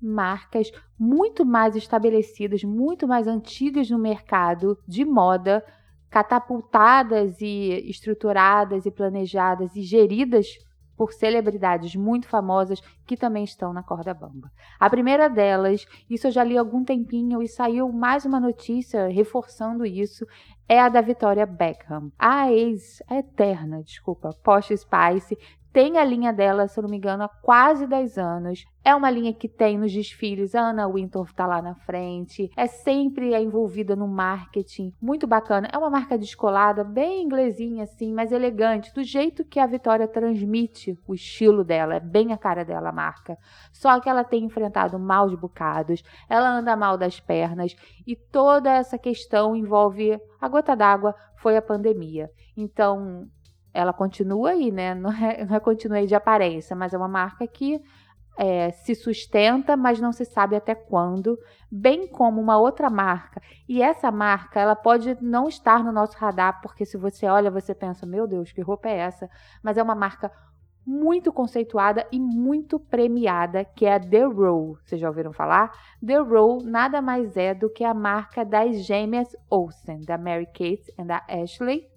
Marcas 0.00 0.70
muito 0.98 1.46
mais 1.46 1.76
estabelecidas, 1.76 2.62
muito 2.64 3.06
mais 3.06 3.26
antigas 3.26 3.88
no 3.88 3.98
mercado 3.98 4.78
de 4.86 5.04
moda, 5.04 5.64
catapultadas 6.10 7.40
e 7.40 7.88
estruturadas 7.88 8.84
e 8.84 8.90
planejadas 8.90 9.74
e 9.74 9.82
geridas 9.82 10.58
por 10.96 11.12
celebridades 11.12 11.94
muito 11.96 12.28
famosas 12.28 12.80
que 13.06 13.16
também 13.16 13.44
estão 13.44 13.72
na 13.72 13.82
corda 13.82 14.14
bamba. 14.14 14.50
A 14.78 14.88
primeira 14.88 15.28
delas, 15.28 15.86
isso 16.08 16.26
eu 16.28 16.30
já 16.30 16.44
li 16.44 16.56
há 16.56 16.60
algum 16.60 16.84
tempinho 16.84 17.42
e 17.42 17.48
saiu 17.48 17.92
mais 17.92 18.24
uma 18.24 18.40
notícia 18.40 19.08
reforçando 19.08 19.84
isso, 19.84 20.26
é 20.68 20.80
a 20.80 20.88
da 20.88 21.00
Victoria 21.00 21.46
Beckham. 21.46 22.10
A 22.18 22.50
ex, 22.50 23.02
a 23.08 23.16
eterna, 23.16 23.82
desculpa, 23.82 24.30
Posh 24.42 24.68
Spice 24.68 25.36
tem 25.74 25.98
a 25.98 26.04
linha 26.04 26.32
dela, 26.32 26.68
se 26.68 26.78
eu 26.78 26.82
não 26.82 26.88
me 26.88 26.98
engano, 26.98 27.24
há 27.24 27.28
quase 27.28 27.84
10 27.84 28.16
anos. 28.16 28.64
É 28.84 28.94
uma 28.94 29.10
linha 29.10 29.34
que 29.34 29.48
tem 29.48 29.76
nos 29.76 29.92
desfiles, 29.92 30.54
a 30.54 30.68
Anna 30.68 30.86
Wintour 30.86 31.32
tá 31.34 31.48
lá 31.48 31.60
na 31.60 31.74
frente, 31.74 32.48
é 32.56 32.68
sempre 32.68 33.34
envolvida 33.34 33.96
no 33.96 34.06
marketing, 34.06 34.92
muito 35.02 35.26
bacana. 35.26 35.68
É 35.72 35.76
uma 35.76 35.90
marca 35.90 36.16
descolada, 36.16 36.84
bem 36.84 37.24
inglesinha 37.24 37.82
assim, 37.82 38.12
mas 38.12 38.30
elegante, 38.30 38.94
do 38.94 39.02
jeito 39.02 39.44
que 39.44 39.58
a 39.58 39.66
Vitória 39.66 40.06
transmite 40.06 40.96
o 41.08 41.14
estilo 41.14 41.64
dela, 41.64 41.96
é 41.96 42.00
bem 42.00 42.32
a 42.32 42.38
cara 42.38 42.64
dela 42.64 42.90
a 42.90 42.92
marca. 42.92 43.36
Só 43.72 43.98
que 43.98 44.08
ela 44.08 44.22
tem 44.22 44.44
enfrentado 44.44 44.96
maus 44.96 45.34
bocados, 45.34 46.04
ela 46.28 46.50
anda 46.50 46.76
mal 46.76 46.96
das 46.96 47.18
pernas 47.18 47.74
e 48.06 48.14
toda 48.14 48.70
essa 48.70 48.96
questão 48.96 49.56
envolve 49.56 50.16
a 50.40 50.48
gota 50.48 50.76
d'água 50.76 51.16
foi 51.36 51.56
a 51.56 51.62
pandemia. 51.62 52.30
Então, 52.56 53.26
ela 53.74 53.92
continua 53.92 54.50
aí, 54.50 54.70
né? 54.70 54.94
Não 54.94 55.12
é, 55.12 55.44
não 55.44 55.56
é 55.56 55.60
continua 55.60 55.98
aí 55.98 56.06
de 56.06 56.14
aparência, 56.14 56.74
mas 56.76 56.94
é 56.94 56.96
uma 56.96 57.08
marca 57.08 57.46
que 57.46 57.82
é, 58.36 58.70
se 58.70 58.94
sustenta, 58.94 59.76
mas 59.76 60.00
não 60.00 60.12
se 60.12 60.24
sabe 60.24 60.56
até 60.56 60.74
quando, 60.74 61.38
bem 61.70 62.06
como 62.06 62.40
uma 62.40 62.58
outra 62.58 62.88
marca. 62.88 63.42
E 63.68 63.82
essa 63.82 64.10
marca, 64.10 64.60
ela 64.60 64.74
pode 64.74 65.16
não 65.20 65.48
estar 65.48 65.84
no 65.84 65.92
nosso 65.92 66.16
radar, 66.16 66.60
porque 66.62 66.84
se 66.84 66.96
você 66.96 67.26
olha, 67.26 67.50
você 67.50 67.74
pensa, 67.74 68.06
meu 68.06 68.26
Deus, 68.26 68.52
que 68.52 68.60
roupa 68.60 68.88
é 68.88 68.98
essa? 68.98 69.28
Mas 69.62 69.76
é 69.76 69.82
uma 69.82 69.94
marca 69.94 70.30
muito 70.86 71.32
conceituada 71.32 72.06
e 72.12 72.20
muito 72.20 72.78
premiada, 72.78 73.64
que 73.64 73.86
é 73.86 73.94
a 73.94 74.00
The 74.00 74.24
Row. 74.24 74.76
Vocês 74.84 75.00
já 75.00 75.08
ouviram 75.08 75.32
falar? 75.32 75.72
The 76.04 76.18
Row 76.18 76.62
nada 76.62 77.00
mais 77.00 77.36
é 77.36 77.54
do 77.54 77.70
que 77.70 77.84
a 77.84 77.94
marca 77.94 78.44
das 78.44 78.84
gêmeas 78.84 79.34
Olsen, 79.48 80.00
da 80.02 80.18
Mary 80.18 80.46
Kate 80.46 80.92
e 80.98 81.04
da 81.04 81.24
Ashley, 81.28 81.88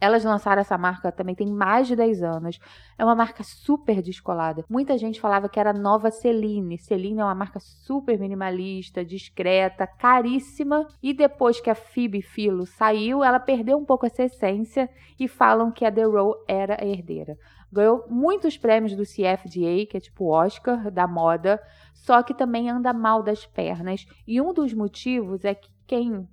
elas 0.00 0.24
lançaram 0.24 0.60
essa 0.60 0.78
marca 0.78 1.12
também 1.12 1.34
tem 1.34 1.46
mais 1.46 1.86
de 1.86 1.94
10 1.94 2.22
anos. 2.22 2.58
É 2.96 3.04
uma 3.04 3.14
marca 3.14 3.42
super 3.42 4.00
descolada. 4.00 4.64
Muita 4.68 4.96
gente 4.96 5.20
falava 5.20 5.48
que 5.48 5.60
era 5.60 5.72
nova 5.72 6.10
Celine. 6.10 6.78
Celine 6.78 7.20
é 7.20 7.24
uma 7.24 7.34
marca 7.34 7.60
super 7.60 8.18
minimalista, 8.18 9.04
discreta, 9.04 9.86
caríssima. 9.86 10.86
E 11.02 11.12
depois 11.12 11.60
que 11.60 11.68
a 11.68 11.74
Phoebe 11.74 12.22
Philo 12.22 12.64
saiu, 12.64 13.22
ela 13.22 13.38
perdeu 13.38 13.76
um 13.76 13.84
pouco 13.84 14.06
essa 14.06 14.22
essência 14.22 14.88
e 15.18 15.28
falam 15.28 15.70
que 15.70 15.84
a 15.84 15.92
The 15.92 16.04
Row 16.04 16.34
era 16.48 16.82
a 16.82 16.86
herdeira. 16.86 17.36
Ganhou 17.72 18.04
muitos 18.08 18.56
prêmios 18.56 18.96
do 18.96 19.04
CFDA, 19.04 19.86
que 19.88 19.96
é 19.96 20.00
tipo 20.00 20.24
o 20.24 20.30
Oscar 20.30 20.90
da 20.90 21.06
moda, 21.06 21.60
só 21.92 22.22
que 22.22 22.34
também 22.34 22.68
anda 22.68 22.92
mal 22.92 23.22
das 23.22 23.46
pernas. 23.46 24.06
E 24.26 24.40
um 24.40 24.52
dos 24.52 24.72
motivos 24.72 25.44
é 25.44 25.54
que 25.54 25.70
quem 25.86 26.26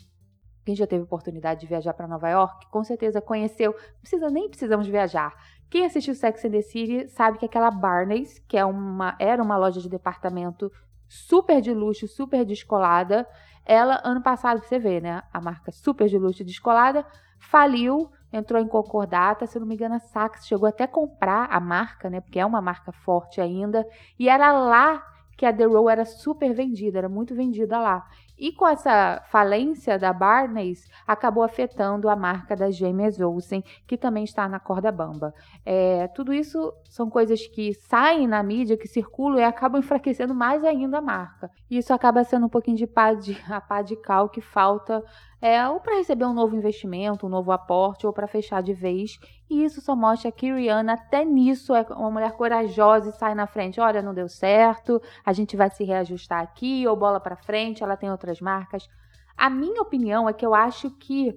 quem 0.67 0.75
já 0.75 0.85
teve 0.85 1.05
oportunidade 1.05 1.61
de 1.61 1.65
viajar 1.65 1.93
para 1.93 2.09
Nova 2.09 2.27
York, 2.27 2.67
com 2.69 2.83
certeza 2.83 3.21
conheceu. 3.21 3.73
Precisa 4.01 4.29
nem 4.29 4.49
precisamos 4.49 4.85
viajar. 4.85 5.33
Quem 5.69 5.85
assistiu 5.85 6.13
Sex 6.13 6.43
and 6.43 6.51
the 6.51 6.61
City 6.61 7.07
sabe 7.07 7.37
que 7.37 7.45
aquela 7.45 7.71
Barney's, 7.71 8.37
que 8.39 8.57
é 8.57 8.65
uma, 8.65 9.15
era 9.17 9.41
uma 9.41 9.55
loja 9.55 9.79
de 9.79 9.87
departamento 9.87 10.69
super 11.07 11.61
de 11.61 11.73
luxo, 11.73 12.05
super 12.05 12.43
descolada, 12.43 13.25
ela 13.65 14.01
ano 14.03 14.21
passado 14.21 14.59
você 14.59 14.77
vê, 14.77 14.99
né? 14.99 15.23
A 15.31 15.39
marca 15.39 15.71
super 15.71 16.09
de 16.09 16.17
luxo 16.17 16.43
descolada 16.43 17.05
faliu, 17.39 18.11
entrou 18.29 18.61
em 18.61 18.67
concordata, 18.67 19.47
se 19.47 19.57
não 19.57 19.65
me 19.65 19.75
engano, 19.75 19.95
a 19.95 19.99
Saks 19.99 20.45
chegou 20.45 20.67
até 20.67 20.83
a 20.83 20.87
comprar 20.89 21.45
a 21.49 21.61
marca, 21.61 22.09
né? 22.09 22.19
Porque 22.19 22.41
é 22.41 22.45
uma 22.45 22.59
marca 22.59 22.91
forte 22.91 23.39
ainda, 23.39 23.87
e 24.19 24.27
era 24.27 24.51
lá 24.51 25.01
que 25.37 25.45
a 25.45 25.53
The 25.53 25.63
Row 25.63 25.89
era 25.89 26.03
super 26.03 26.51
vendida, 26.53 26.97
era 26.97 27.07
muito 27.07 27.33
vendida 27.33 27.79
lá. 27.79 28.05
E 28.37 28.51
com 28.51 28.67
essa 28.67 29.21
falência 29.29 29.97
da 29.97 30.13
Barneys, 30.13 30.87
acabou 31.07 31.43
afetando 31.43 32.07
a 32.07 32.15
marca 32.15 32.55
das 32.55 32.75
gêmeas 32.75 33.19
Olsen, 33.19 33.63
que 33.87 33.97
também 33.97 34.23
está 34.23 34.47
na 34.47 34.59
corda 34.59 34.91
bamba. 34.91 35.33
É, 35.65 36.07
tudo 36.09 36.33
isso 36.33 36.71
são 36.85 37.09
coisas 37.09 37.47
que 37.47 37.73
saem 37.73 38.27
na 38.27 38.43
mídia, 38.43 38.77
que 38.77 38.87
circulam 38.87 39.39
e 39.39 39.43
acabam 39.43 39.79
enfraquecendo 39.81 40.35
mais 40.35 40.63
ainda 40.63 40.99
a 40.99 41.01
marca. 41.01 41.49
E 41.69 41.77
isso 41.77 41.93
acaba 41.93 42.23
sendo 42.23 42.45
um 42.45 42.49
pouquinho 42.49 42.77
de 42.77 42.85
pá 42.85 43.13
de, 43.13 43.37
a 43.49 43.59
pá 43.59 43.81
de 43.81 43.95
cal 43.95 44.29
que 44.29 44.41
falta 44.41 45.03
é, 45.39 45.67
ou 45.69 45.79
para 45.79 45.97
receber 45.97 46.25
um 46.25 46.33
novo 46.33 46.55
investimento, 46.55 47.27
um 47.27 47.29
novo 47.29 47.51
aporte, 47.51 48.07
ou 48.07 48.13
para 48.13 48.27
fechar 48.27 48.61
de 48.63 48.73
vez. 48.73 49.19
E 49.49 49.63
isso 49.63 49.79
só 49.81 49.95
mostra 49.95 50.31
que 50.31 50.51
Rihanna, 50.51 50.93
até 50.93 51.23
nisso, 51.23 51.75
é 51.75 51.85
uma 51.91 52.09
mulher 52.09 52.31
corajosa 52.31 53.09
e 53.09 53.13
sai 53.13 53.35
na 53.35 53.45
frente. 53.45 53.79
Olha, 53.79 54.01
não 54.01 54.13
deu 54.13 54.27
certo, 54.27 54.99
a 55.23 55.31
gente 55.33 55.55
vai 55.55 55.69
se 55.69 55.83
reajustar 55.83 56.41
aqui, 56.41 56.87
ou 56.87 56.95
bola 56.95 57.19
para 57.19 57.35
frente, 57.35 57.83
ela 57.83 57.95
tem 57.95 58.09
outras 58.27 58.41
marcas. 58.41 58.87
A 59.35 59.49
minha 59.49 59.81
opinião 59.81 60.27
é 60.27 60.33
que 60.33 60.45
eu 60.45 60.53
acho 60.53 60.91
que. 60.91 61.33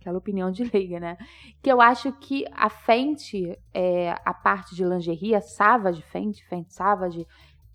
Aquela 0.00 0.18
opinião 0.18 0.50
de 0.50 0.64
leiga, 0.70 1.00
né? 1.00 1.16
Que 1.62 1.72
eu 1.72 1.80
acho 1.80 2.12
que 2.12 2.44
a 2.52 2.68
Fenty, 2.68 3.58
é, 3.72 4.14
a 4.24 4.34
parte 4.34 4.74
de 4.74 4.84
lingerie, 4.84 5.34
a 5.34 5.40
Savage 5.40 6.02
Fenty, 6.02 6.44
Fenty 6.44 6.74
Savage, 6.74 7.26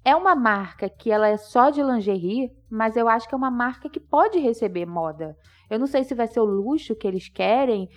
é 0.05 0.15
uma 0.15 0.35
marca 0.35 0.87
que 0.89 1.11
ela 1.11 1.27
é 1.27 1.37
só 1.37 1.69
de 1.69 1.81
lingerie, 1.81 2.51
mas 2.69 2.95
eu 2.95 3.09
acho 3.09 3.27
que 3.27 3.33
é 3.33 3.37
uma 3.37 3.51
marca 3.51 3.89
que 3.89 3.99
pode 3.99 4.39
receber 4.39 4.85
moda. 4.85 5.35
Eu 5.69 5.79
não 5.79 5.87
sei 5.87 6.03
se 6.03 6.15
vai 6.15 6.27
ser 6.27 6.39
o 6.39 6.45
luxo 6.45 6.95
que 6.95 7.07
eles 7.07 7.27
querem. 7.27 7.89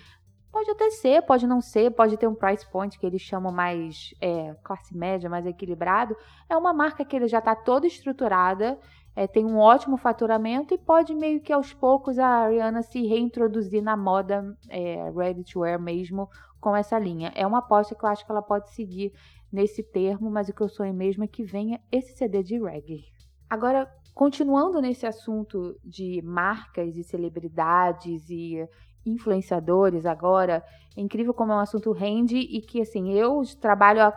Pode 0.51 0.69
até 0.69 0.91
ser, 0.91 1.23
pode 1.23 1.47
não 1.47 1.61
ser, 1.61 1.91
pode 1.91 2.15
ter 2.17 2.27
um 2.27 2.35
price 2.35 2.69
point 2.69 2.99
que 2.99 3.05
eles 3.05 3.21
chamam 3.21 3.51
mais 3.51 4.13
é, 4.21 4.53
classe 4.63 4.95
média, 4.95 5.29
mais 5.29 5.45
equilibrado. 5.45 6.15
É 6.47 6.55
uma 6.55 6.73
marca 6.73 7.03
que 7.03 7.15
ele 7.15 7.27
já 7.27 7.39
está 7.39 7.55
toda 7.55 7.87
estruturada, 7.87 8.77
é, 9.15 9.27
tem 9.27 9.45
um 9.45 9.57
ótimo 9.57 9.97
faturamento 9.97 10.73
e 10.73 10.77
pode 10.77 11.13
meio 11.13 11.39
que 11.39 11.53
aos 11.53 11.73
poucos 11.73 12.17
a 12.17 12.27
Ariana 12.27 12.81
se 12.81 13.05
reintroduzir 13.05 13.83
na 13.83 13.95
moda 13.95 14.57
é, 14.69 15.09
ready 15.11 15.43
to 15.43 15.59
wear 15.59 15.79
mesmo 15.79 16.29
com 16.59 16.75
essa 16.75 16.97
linha. 16.97 17.31
É 17.35 17.45
uma 17.45 17.59
aposta 17.59 17.93
que 17.93 18.03
eu 18.03 18.09
acho 18.09 18.25
que 18.25 18.31
ela 18.31 18.41
pode 18.41 18.71
seguir 18.71 19.13
nesse 19.51 19.83
termo, 19.83 20.31
mas 20.31 20.49
o 20.49 20.53
que 20.53 20.61
eu 20.61 20.69
sonho 20.69 20.93
mesmo 20.93 21.23
é 21.23 21.27
que 21.27 21.43
venha 21.43 21.79
esse 21.91 22.17
CD 22.17 22.41
de 22.41 22.57
reggae. 22.57 23.03
Agora, 23.47 23.87
continuando 24.15 24.81
nesse 24.81 25.05
assunto 25.05 25.79
de 25.83 26.21
marcas 26.23 26.97
e 26.97 27.03
celebridades 27.03 28.27
e 28.29 28.67
influenciadores 29.05 30.07
agora, 30.07 30.63
é 30.97 31.01
incrível 31.01 31.33
como 31.33 31.51
é 31.51 31.55
um 31.55 31.59
assunto 31.59 31.91
rende 31.91 32.37
e 32.37 32.61
que 32.61 32.81
assim, 32.81 33.11
eu 33.11 33.41
trabalho 33.61 34.01
há 34.01 34.13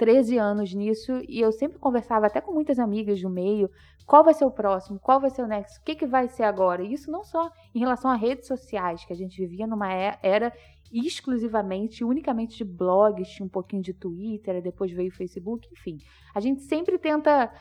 13 0.00 0.38
anos 0.38 0.72
nisso 0.72 1.12
e 1.28 1.38
eu 1.42 1.52
sempre 1.52 1.78
conversava 1.78 2.26
até 2.26 2.40
com 2.40 2.54
muitas 2.54 2.78
amigas 2.78 3.20
do 3.20 3.28
meio, 3.28 3.70
qual 4.06 4.24
vai 4.24 4.32
ser 4.32 4.46
o 4.46 4.50
próximo, 4.50 4.98
qual 4.98 5.20
vai 5.20 5.28
ser 5.28 5.42
o 5.42 5.46
next, 5.46 5.78
o 5.78 5.82
que, 5.84 5.94
que 5.94 6.06
vai 6.06 6.26
ser 6.26 6.44
agora. 6.44 6.82
Isso 6.82 7.10
não 7.10 7.22
só 7.22 7.50
em 7.74 7.80
relação 7.80 8.10
a 8.10 8.16
redes 8.16 8.46
sociais, 8.46 9.04
que 9.04 9.12
a 9.12 9.16
gente 9.16 9.36
vivia 9.36 9.66
numa 9.66 9.92
é, 9.92 10.18
era 10.22 10.54
exclusivamente, 10.90 12.02
unicamente 12.02 12.56
de 12.56 12.64
blogs, 12.64 13.28
tinha 13.28 13.44
um 13.44 13.50
pouquinho 13.50 13.82
de 13.82 13.92
Twitter, 13.92 14.62
depois 14.62 14.90
veio 14.90 15.10
o 15.10 15.14
Facebook, 15.14 15.68
enfim. 15.70 15.98
A 16.34 16.40
gente 16.40 16.62
sempre 16.62 16.96
tenta 16.96 17.52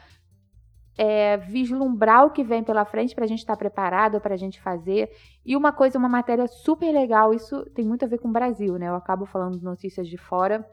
é, 0.97 1.35
vislumbrar 1.35 2.25
o 2.25 2.31
que 2.31 2.41
vem 2.41 2.63
pela 2.63 2.85
frente 2.85 3.13
para 3.13 3.25
a 3.25 3.27
gente 3.27 3.39
estar 3.39 3.55
tá 3.55 3.59
preparado, 3.59 4.21
para 4.21 4.35
a 4.35 4.37
gente 4.37 4.61
fazer. 4.61 5.11
E 5.45 5.57
uma 5.57 5.73
coisa, 5.73 5.99
uma 5.99 6.07
matéria 6.07 6.47
super 6.47 6.89
legal, 6.89 7.33
isso 7.33 7.65
tem 7.71 7.85
muito 7.85 8.05
a 8.05 8.07
ver 8.07 8.19
com 8.19 8.29
o 8.29 8.31
Brasil, 8.31 8.77
né? 8.77 8.87
Eu 8.87 8.95
acabo 8.95 9.25
falando 9.25 9.61
notícias 9.61 10.07
de 10.07 10.17
fora 10.17 10.65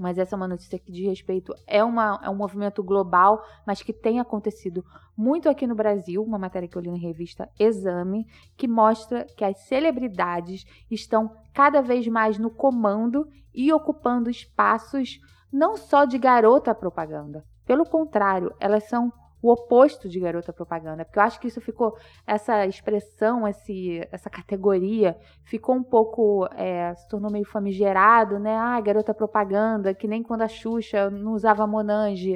mas 0.00 0.18
essa 0.18 0.34
é 0.34 0.36
uma 0.36 0.48
notícia 0.48 0.78
que 0.78 0.90
diz 0.90 1.06
respeito, 1.06 1.54
é, 1.66 1.84
uma, 1.84 2.18
é 2.22 2.30
um 2.30 2.34
movimento 2.34 2.82
global, 2.82 3.44
mas 3.66 3.82
que 3.82 3.92
tem 3.92 4.18
acontecido 4.18 4.84
muito 5.16 5.48
aqui 5.48 5.66
no 5.66 5.74
Brasil, 5.74 6.22
uma 6.22 6.38
matéria 6.38 6.66
que 6.66 6.76
eu 6.76 6.82
li 6.82 6.90
na 6.90 6.96
revista 6.96 7.48
Exame, 7.58 8.26
que 8.56 8.66
mostra 8.66 9.26
que 9.36 9.44
as 9.44 9.58
celebridades 9.60 10.64
estão 10.90 11.36
cada 11.52 11.82
vez 11.82 12.08
mais 12.08 12.38
no 12.38 12.50
comando 12.50 13.28
e 13.54 13.72
ocupando 13.72 14.30
espaços 14.30 15.20
não 15.52 15.76
só 15.76 16.04
de 16.04 16.16
garota 16.16 16.74
propaganda, 16.74 17.44
pelo 17.66 17.84
contrário, 17.84 18.54
elas 18.58 18.88
são 18.88 19.12
o 19.42 19.50
oposto 19.52 20.08
de 20.08 20.20
garota 20.20 20.52
propaganda, 20.52 21.04
porque 21.04 21.18
eu 21.18 21.22
acho 21.22 21.40
que 21.40 21.48
isso 21.48 21.60
ficou, 21.60 21.96
essa 22.26 22.66
expressão, 22.66 23.48
esse, 23.48 24.06
essa 24.12 24.28
categoria 24.28 25.16
ficou 25.44 25.74
um 25.74 25.82
pouco, 25.82 26.46
é, 26.54 26.94
se 26.94 27.08
tornou 27.08 27.30
meio 27.30 27.46
famigerado, 27.46 28.38
né? 28.38 28.56
Ah, 28.56 28.80
garota 28.80 29.14
propaganda, 29.14 29.94
que 29.94 30.06
nem 30.06 30.22
quando 30.22 30.42
a 30.42 30.48
Xuxa 30.48 31.08
não 31.08 31.32
usava 31.32 31.66
Monange. 31.66 32.34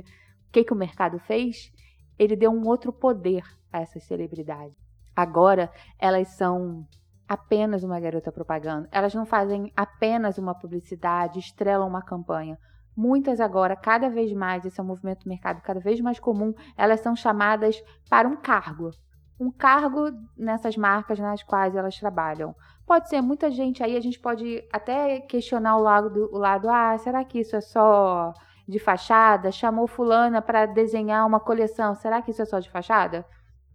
O 0.49 0.53
que, 0.53 0.65
que 0.65 0.73
o 0.73 0.77
mercado 0.77 1.19
fez? 1.19 1.71
Ele 2.19 2.37
deu 2.37 2.51
um 2.51 2.67
outro 2.67 2.93
poder 2.93 3.43
a 3.73 3.81
essas 3.81 4.05
celebridades. 4.05 4.77
Agora, 5.15 5.71
elas 5.99 6.29
são 6.29 6.87
apenas 7.29 7.83
uma 7.83 8.01
garota 8.01 8.33
propaganda. 8.33 8.89
Elas 8.91 9.15
não 9.15 9.27
fazem 9.27 9.73
apenas 9.77 10.39
uma 10.39 10.55
publicidade, 10.55 11.39
estrelam 11.39 11.89
uma 11.89 12.03
campanha 12.03 12.59
Muitas 12.97 13.41
agora, 13.41 13.75
cada 13.75 14.09
vez 14.09 14.33
mais, 14.33 14.65
esse 14.65 14.79
é 14.79 14.83
um 14.83 14.87
movimento 14.87 15.25
do 15.25 15.29
mercado 15.29 15.61
cada 15.63 15.81
vez 15.81 16.01
mais 16.01 16.21
comum, 16.21 16.55
elas 16.77 17.01
são 17.01 17.17
chamadas 17.17 17.83
para 18.09 18.29
um 18.29 18.37
cargo. 18.37 18.91
Um 19.39 19.51
cargo 19.51 20.11
nessas 20.37 20.77
marcas 20.77 21.19
nas 21.19 21.43
quais 21.43 21.75
elas 21.75 21.99
trabalham. 21.99 22.55
Pode 22.87 23.09
ser 23.09 23.21
muita 23.21 23.51
gente 23.51 23.83
aí, 23.83 23.97
a 23.97 24.01
gente 24.01 24.21
pode 24.21 24.63
até 24.73 25.21
questionar 25.21 25.77
o 25.77 25.81
lado, 25.81 26.29
o 26.33 26.39
lado 26.39 26.69
ah, 26.69 26.97
será 26.99 27.25
que 27.25 27.41
isso 27.41 27.57
é 27.57 27.61
só 27.61 28.33
de 28.69 28.79
fachada? 28.79 29.51
Chamou 29.51 29.87
fulana 29.87 30.41
para 30.41 30.67
desenhar 30.67 31.27
uma 31.27 31.41
coleção, 31.41 31.95
será 31.95 32.23
que 32.23 32.31
isso 32.31 32.43
é 32.43 32.45
só 32.45 32.61
de 32.61 32.71
fachada? 32.71 33.27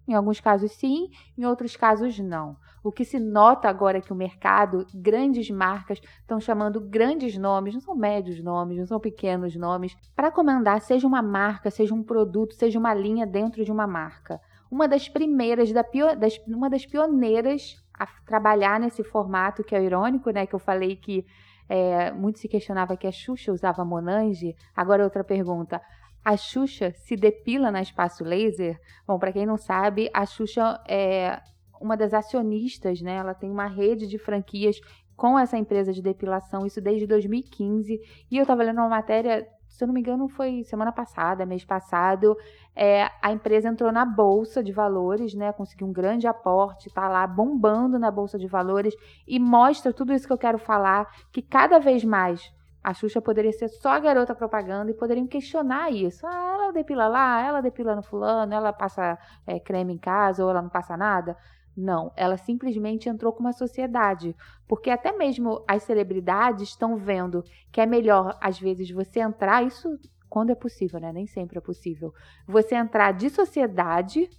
Em 0.10 0.16
alguns 0.16 0.40
casos 0.40 0.72
sim, 0.72 1.10
em 1.38 1.46
outros 1.46 1.76
casos 1.76 2.18
não. 2.20 2.58
O 2.84 2.92
que 2.92 3.06
se 3.06 3.20
nota 3.20 3.70
agora 3.70 4.00
é 4.00 4.02
que 4.02 4.12
o 4.12 4.16
mercado, 4.16 4.88
grandes 4.94 5.50
marcas 5.50 6.02
estão 6.22 6.40
chamando 6.40 6.80
grandes 6.80 7.38
nomes, 7.38 7.74
não 7.74 7.82
são 7.82 7.96
médios 7.96 8.42
nomes, 8.42 8.78
não 8.78 8.88
são 8.88 9.00
pequenos 9.00 9.56
nomes, 9.56 9.96
para 10.16 10.32
comandar 10.32 10.82
seja 10.82 11.06
uma 11.06 11.22
marca, 11.22 11.70
seja 11.70 11.94
um 11.94 12.02
produto, 12.02 12.56
seja 12.56 12.80
uma 12.80 12.94
linha 12.94 13.28
dentro 13.28 13.64
de 13.64 13.72
uma 13.72 13.86
marca. 13.86 14.42
Uma 14.72 14.88
das 14.88 15.10
primeiras, 15.10 15.72
da 15.72 15.84
das, 16.18 16.40
uma 16.48 16.70
das 16.70 16.86
pioneiras 16.86 17.84
a 17.94 18.08
trabalhar 18.26 18.80
nesse 18.80 19.04
formato 19.04 19.64
que 19.64 19.76
é 19.76 19.84
irônico, 19.84 20.30
né? 20.30 20.46
Que 20.46 20.56
eu 20.56 20.60
falei 20.60 20.96
que 20.96 21.26
é, 21.68 22.12
muito 22.12 22.40
se 22.40 22.48
questionava 22.48 22.98
que 22.98 23.06
a 23.06 23.12
Xuxa 23.12 23.52
usava 23.52 23.84
Monange. 23.86 24.56
Agora 24.76 25.04
outra 25.04 25.24
pergunta. 25.24 25.82
A 26.30 26.38
Xuxa 26.38 26.94
se 26.96 27.16
depila 27.16 27.72
na 27.72 27.82
Espaço 27.82 28.24
Laser? 28.24 28.80
Bom, 29.08 29.18
para 29.18 29.32
quem 29.32 29.48
não 29.48 29.58
sabe, 29.58 30.12
a 30.14 30.28
Xuxa 30.28 30.80
é 30.88 31.42
uma 31.82 31.98
das 31.98 32.14
acionistas, 32.14 33.02
né? 33.02 33.16
Ela 33.16 33.34
tem 33.34 33.50
uma 33.50 33.66
rede 33.66 34.06
de 34.06 34.20
franquias 34.20 34.80
com 35.16 35.40
essa 35.40 35.58
empresa 35.58 35.92
de 35.92 36.04
depilação, 36.04 36.68
isso 36.68 36.80
desde 36.80 37.08
2015. 37.08 38.00
E 38.30 38.38
eu 38.38 38.44
estava 38.44 38.62
lendo 38.62 38.78
uma 38.78 38.90
matéria, 38.90 39.44
se 39.68 39.84
eu 39.84 39.88
não 39.88 39.94
me 39.96 40.02
engano, 40.02 40.28
foi 40.28 40.64
semana 40.66 40.92
passada, 40.92 41.48
mês 41.48 41.66
passado. 41.66 42.38
É, 42.76 43.10
a 43.24 43.32
empresa 43.32 43.68
entrou 43.68 43.92
na 43.92 44.06
bolsa 44.06 44.64
de 44.64 44.72
valores, 44.72 45.34
né? 45.34 45.52
Conseguiu 45.52 45.88
um 45.88 45.92
grande 45.92 46.28
aporte, 46.28 46.90
está 46.90 47.10
lá 47.10 47.26
bombando 47.26 47.98
na 47.98 48.12
bolsa 48.12 48.38
de 48.38 48.46
valores 48.46 48.94
e 49.28 49.40
mostra 49.40 49.92
tudo 49.92 50.14
isso 50.14 50.28
que 50.28 50.34
eu 50.34 50.38
quero 50.38 50.60
falar, 50.60 51.08
que 51.32 51.42
cada 51.42 51.80
vez 51.80 52.04
mais 52.04 52.54
a 52.84 52.94
Xuxa 52.94 53.22
poderia 53.22 53.52
ser 53.52 53.68
só 53.68 53.90
a 53.90 54.00
garota 54.00 54.34
propaganda 54.34 54.92
e 54.92 54.94
poderiam 54.94 55.28
questionar 55.28 55.92
isso. 55.92 56.26
Ah, 56.26 56.52
ela 56.54 56.72
depila 56.72 57.08
lá, 57.08 57.42
ela 57.46 57.62
depila 57.62 57.96
no 57.96 58.02
fulano, 58.02 58.54
ela 58.54 58.72
passa 58.72 59.18
é, 59.46 59.60
creme 59.60 59.94
em 59.94 59.98
casa 59.98 60.44
ou 60.44 60.50
ela 60.50 60.62
não 60.62 60.70
passa 60.70 60.96
nada. 60.96 61.36
Não, 61.76 62.12
ela 62.16 62.38
simplesmente 62.38 63.08
entrou 63.08 63.32
com 63.32 63.40
uma 63.40 63.54
sociedade. 63.54 64.36
Porque 64.68 64.90
até 64.90 65.12
mesmo 65.12 65.64
as 65.68 65.84
celebridades 65.84 66.70
estão 66.70 66.98
vendo 66.98 67.44
que 67.72 67.80
é 67.80 67.86
melhor, 67.86 68.38
às 68.42 68.60
vezes, 68.60 68.90
você 68.92 69.20
entrar, 69.20 69.64
isso 69.64 69.90
quando 70.30 70.52
é 70.52 70.56
possível, 70.56 71.00
né? 71.00 71.12
Nem 71.12 71.26
sempre 71.26 71.58
é 71.58 71.62
possível. 71.62 72.14
Você 72.48 72.76
entrar 72.76 73.12
de 73.14 73.30
sociedade 73.30 74.30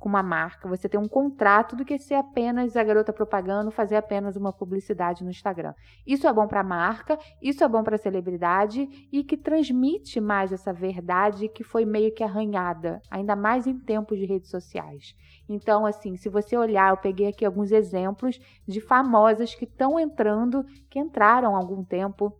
com 0.00 0.08
uma 0.08 0.22
marca, 0.22 0.66
você 0.66 0.88
ter 0.88 0.96
um 0.96 1.06
contrato 1.06 1.76
do 1.76 1.84
que 1.84 1.98
ser 1.98 2.14
apenas 2.14 2.74
a 2.74 2.82
garota 2.82 3.12
propaganda, 3.12 3.70
fazer 3.70 3.96
apenas 3.96 4.34
uma 4.34 4.50
publicidade 4.50 5.22
no 5.22 5.30
Instagram. 5.30 5.74
Isso 6.06 6.26
é 6.26 6.32
bom 6.32 6.48
para 6.48 6.60
a 6.60 6.64
marca, 6.64 7.18
isso 7.40 7.62
é 7.62 7.68
bom 7.68 7.84
para 7.84 7.96
a 7.96 7.98
celebridade 7.98 9.08
e 9.12 9.22
que 9.22 9.36
transmite 9.36 10.18
mais 10.18 10.52
essa 10.52 10.72
verdade 10.72 11.48
que 11.48 11.62
foi 11.62 11.84
meio 11.84 12.14
que 12.14 12.24
arranhada, 12.24 13.02
ainda 13.10 13.36
mais 13.36 13.66
em 13.66 13.78
tempos 13.78 14.18
de 14.18 14.24
redes 14.24 14.48
sociais. 14.48 15.14
Então, 15.46 15.84
assim, 15.84 16.16
se 16.16 16.30
você 16.30 16.56
olhar, 16.56 16.90
eu 16.90 16.96
peguei 16.96 17.28
aqui 17.28 17.44
alguns 17.44 17.70
exemplos 17.70 18.40
de 18.66 18.80
famosas 18.80 19.54
que 19.54 19.64
estão 19.64 20.00
entrando, 20.00 20.64
que 20.88 20.98
entraram 20.98 21.54
há 21.54 21.58
algum 21.58 21.84
tempo 21.84 22.34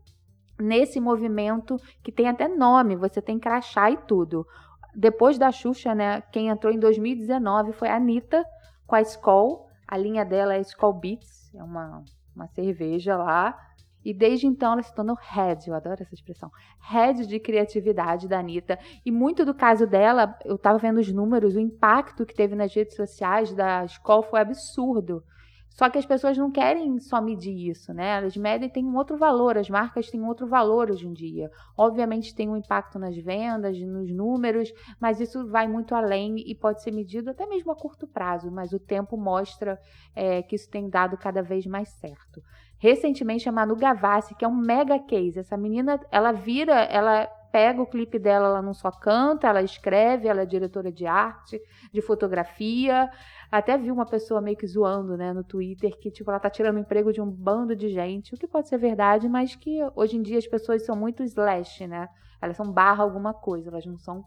nesse 0.59 0.99
movimento 0.99 1.77
que 2.03 2.11
tem 2.11 2.27
até 2.27 2.49
nome, 2.49 2.97
você 2.97 3.21
tem 3.21 3.39
crachá 3.39 3.91
e 3.91 3.99
tudo 3.99 4.47
depois 4.95 5.39
da 5.39 5.51
Xuxa, 5.51 5.95
né, 5.95 6.23
quem 6.33 6.49
entrou 6.49 6.73
em 6.73 6.79
2019 6.79 7.73
foi 7.73 7.89
a 7.89 7.97
Anitta 7.97 8.45
com 8.87 8.95
a 8.95 9.01
Skol. 9.01 9.69
A 9.87 9.97
linha 9.97 10.25
dela 10.25 10.55
é 10.55 10.61
Skol 10.61 10.93
Beats, 10.93 11.55
é 11.55 11.63
uma, 11.63 12.05
uma 12.35 12.47
cerveja 12.49 13.17
lá. 13.17 13.57
E 14.05 14.15
desde 14.15 14.47
então 14.47 14.73
ela 14.73 14.83
se 14.83 14.95
tornou 14.95 15.17
head, 15.21 15.69
eu 15.69 15.75
adoro 15.75 16.03
essa 16.03 16.15
expressão, 16.15 16.51
head 16.81 17.27
de 17.27 17.39
criatividade 17.39 18.27
da 18.27 18.39
Anitta. 18.39 18.79
E 19.05 19.11
muito 19.11 19.45
do 19.45 19.55
caso 19.55 19.87
dela, 19.87 20.39
eu 20.45 20.57
estava 20.57 20.79
vendo 20.79 20.99
os 20.99 21.13
números, 21.13 21.55
o 21.55 21.61
impacto 21.61 22.25
que 22.25 22.35
teve 22.35 22.55
nas 22.55 22.75
redes 22.75 22.97
sociais 22.97 23.53
da 23.53 23.85
Skol 23.85 24.23
foi 24.23 24.41
absurdo. 24.41 25.23
Só 25.71 25.89
que 25.89 25.99
as 25.99 26.05
pessoas 26.05 26.37
não 26.37 26.51
querem 26.51 26.99
só 26.99 27.21
medir 27.21 27.71
isso, 27.71 27.95
né? 27.95 28.19
Elas 28.19 28.37
medem 28.37 28.69
tem 28.69 28.85
um 28.85 28.97
outro 28.97 29.17
valor, 29.17 29.57
as 29.57 29.71
marcas 29.71 30.11
têm 30.11 30.21
um 30.21 30.27
outro 30.27 30.47
valor 30.47 30.91
hoje 30.91 31.07
em 31.07 31.13
dia. 31.13 31.51
Obviamente 31.77 32.35
tem 32.35 32.49
um 32.49 32.57
impacto 32.57 32.99
nas 32.99 33.17
vendas, 33.17 33.81
nos 33.81 34.11
números, 34.13 34.71
mas 35.01 35.21
isso 35.21 35.47
vai 35.49 35.67
muito 35.67 35.95
além 35.95 36.37
e 36.39 36.55
pode 36.55 36.83
ser 36.83 36.91
medido 36.91 37.31
até 37.31 37.47
mesmo 37.47 37.73
a 37.73 37.77
curto 37.77 38.07
prazo, 38.07 38.51
mas 38.51 38.73
o 38.73 38.79
tempo 38.79 39.17
mostra 39.17 39.79
é, 40.15 40.43
que 40.43 40.57
isso 40.57 40.69
tem 40.69 40.89
dado 40.89 41.17
cada 41.17 41.43
vez 41.43 41.65
mais 41.67 41.89
certo. 41.89 42.43
Recentemente 42.79 43.49
a 43.49 43.53
Manu 43.53 43.77
Gavassi, 43.77 44.35
que 44.35 44.45
é 44.45 44.49
um 44.49 44.57
mega 44.57 44.99
case, 44.99 45.39
essa 45.39 45.57
menina, 45.57 46.01
ela 46.11 46.33
vira, 46.33 46.75
ela 46.85 47.29
pega 47.53 47.83
o 47.83 47.87
clipe 47.87 48.19
dela, 48.19 48.47
ela 48.47 48.63
não 48.63 48.75
só 48.75 48.91
canta, 48.91 49.49
ela 49.49 49.63
escreve, 49.63 50.29
ela 50.29 50.43
é 50.43 50.47
diretora 50.47 50.91
de 50.91 51.07
arte, 51.07 51.61
de 51.93 52.01
fotografia. 52.01 53.11
Até 53.51 53.77
vi 53.77 53.91
uma 53.91 54.07
pessoa 54.07 54.41
meio 54.41 54.57
que 54.57 54.67
zoando, 54.67 55.17
né, 55.17 55.33
no 55.33 55.43
Twitter, 55.43 55.99
que 55.99 56.11
tipo, 56.11 56.31
ela 56.31 56.39
tá 56.39 56.49
tirando 56.49 56.79
emprego 56.79 57.13
de 57.13 57.21
um 57.21 57.31
bando 57.31 57.75
de 57.75 57.89
gente, 57.89 58.35
o 58.35 58.39
que 58.39 58.47
pode 58.47 58.69
ser 58.69 58.79
verdade, 58.79 59.29
mas 59.29 59.57
que 59.57 59.79
hoje 59.95 60.17
em 60.17 60.23
dia 60.23 60.39
as 60.39 60.47
pessoas 60.47 60.85
são 60.85 60.97
muito 60.97 61.23
slash, 61.23 61.87
né? 61.87 62.09
Elas 62.41 62.57
são 62.57 62.71
barra 62.73 63.03
alguma 63.03 63.35
coisa, 63.35 63.69
elas 63.69 63.85
não 63.85 63.99
são 63.99 64.25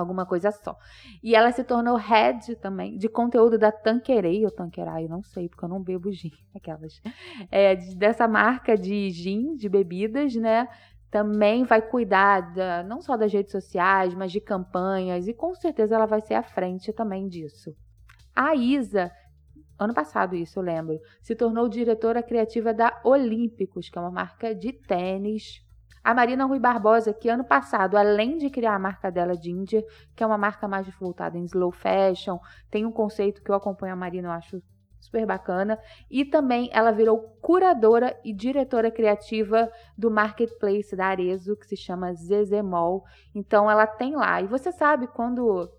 alguma 0.00 0.24
coisa 0.24 0.50
só. 0.50 0.76
E 1.22 1.34
ela 1.34 1.50
se 1.52 1.64
tornou 1.64 1.96
head 1.96 2.56
também 2.56 2.96
de 2.96 3.08
conteúdo 3.08 3.58
da 3.58 3.70
Tanquerei 3.72 4.44
ou 4.44 4.50
Tanqueray, 4.50 5.08
não 5.08 5.22
sei, 5.22 5.48
porque 5.48 5.64
eu 5.64 5.68
não 5.68 5.82
bebo 5.82 6.10
gin, 6.12 6.32
aquelas. 6.54 7.00
É, 7.50 7.76
dessa 7.96 8.26
marca 8.26 8.76
de 8.76 9.10
gin, 9.10 9.54
de 9.56 9.68
bebidas, 9.68 10.34
né? 10.34 10.68
Também 11.10 11.64
vai 11.64 11.80
cuidar 11.80 12.52
da, 12.52 12.82
não 12.82 13.00
só 13.00 13.16
das 13.16 13.32
redes 13.32 13.52
sociais, 13.52 14.14
mas 14.14 14.30
de 14.30 14.40
campanhas, 14.40 15.26
e 15.26 15.34
com 15.34 15.54
certeza 15.54 15.94
ela 15.94 16.06
vai 16.06 16.20
ser 16.20 16.34
à 16.34 16.42
frente 16.42 16.92
também 16.92 17.28
disso. 17.28 17.74
A 18.34 18.54
Isa, 18.54 19.10
ano 19.78 19.94
passado 19.94 20.36
isso 20.36 20.58
eu 20.58 20.62
lembro, 20.62 20.98
se 21.22 21.34
tornou 21.34 21.68
diretora 21.68 22.22
criativa 22.22 22.74
da 22.74 23.00
Olímpicos, 23.04 23.88
que 23.88 23.98
é 23.98 24.00
uma 24.00 24.10
marca 24.10 24.54
de 24.54 24.72
tênis. 24.72 25.66
A 26.04 26.14
Marina 26.14 26.44
Rui 26.44 26.58
Barbosa, 26.58 27.12
que 27.12 27.28
ano 27.28 27.44
passado, 27.44 27.96
além 27.96 28.38
de 28.38 28.48
criar 28.48 28.74
a 28.74 28.78
marca 28.78 29.10
dela 29.10 29.34
Ginger, 29.34 29.84
que 30.14 30.22
é 30.22 30.26
uma 30.26 30.38
marca 30.38 30.68
mais 30.68 30.88
voltada 30.98 31.36
em 31.36 31.44
slow 31.44 31.72
fashion, 31.72 32.38
tem 32.70 32.86
um 32.86 32.92
conceito 32.92 33.42
que 33.42 33.50
eu 33.50 33.54
acompanho 33.54 33.92
a 33.92 33.96
Marina, 33.96 34.28
eu 34.28 34.32
acho 34.32 34.62
super 35.00 35.26
bacana. 35.26 35.78
E 36.10 36.24
também 36.24 36.68
ela 36.72 36.90
virou 36.90 37.18
curadora 37.40 38.18
e 38.24 38.32
diretora 38.32 38.90
criativa 38.90 39.70
do 39.96 40.10
marketplace 40.10 40.94
da 40.94 41.06
Arezo, 41.06 41.56
que 41.56 41.66
se 41.66 41.76
chama 41.76 42.14
Zezemol. 42.14 43.04
Então 43.34 43.70
ela 43.70 43.86
tem 43.86 44.14
lá. 44.14 44.40
E 44.40 44.46
você 44.46 44.72
sabe 44.72 45.06
quando 45.06 45.70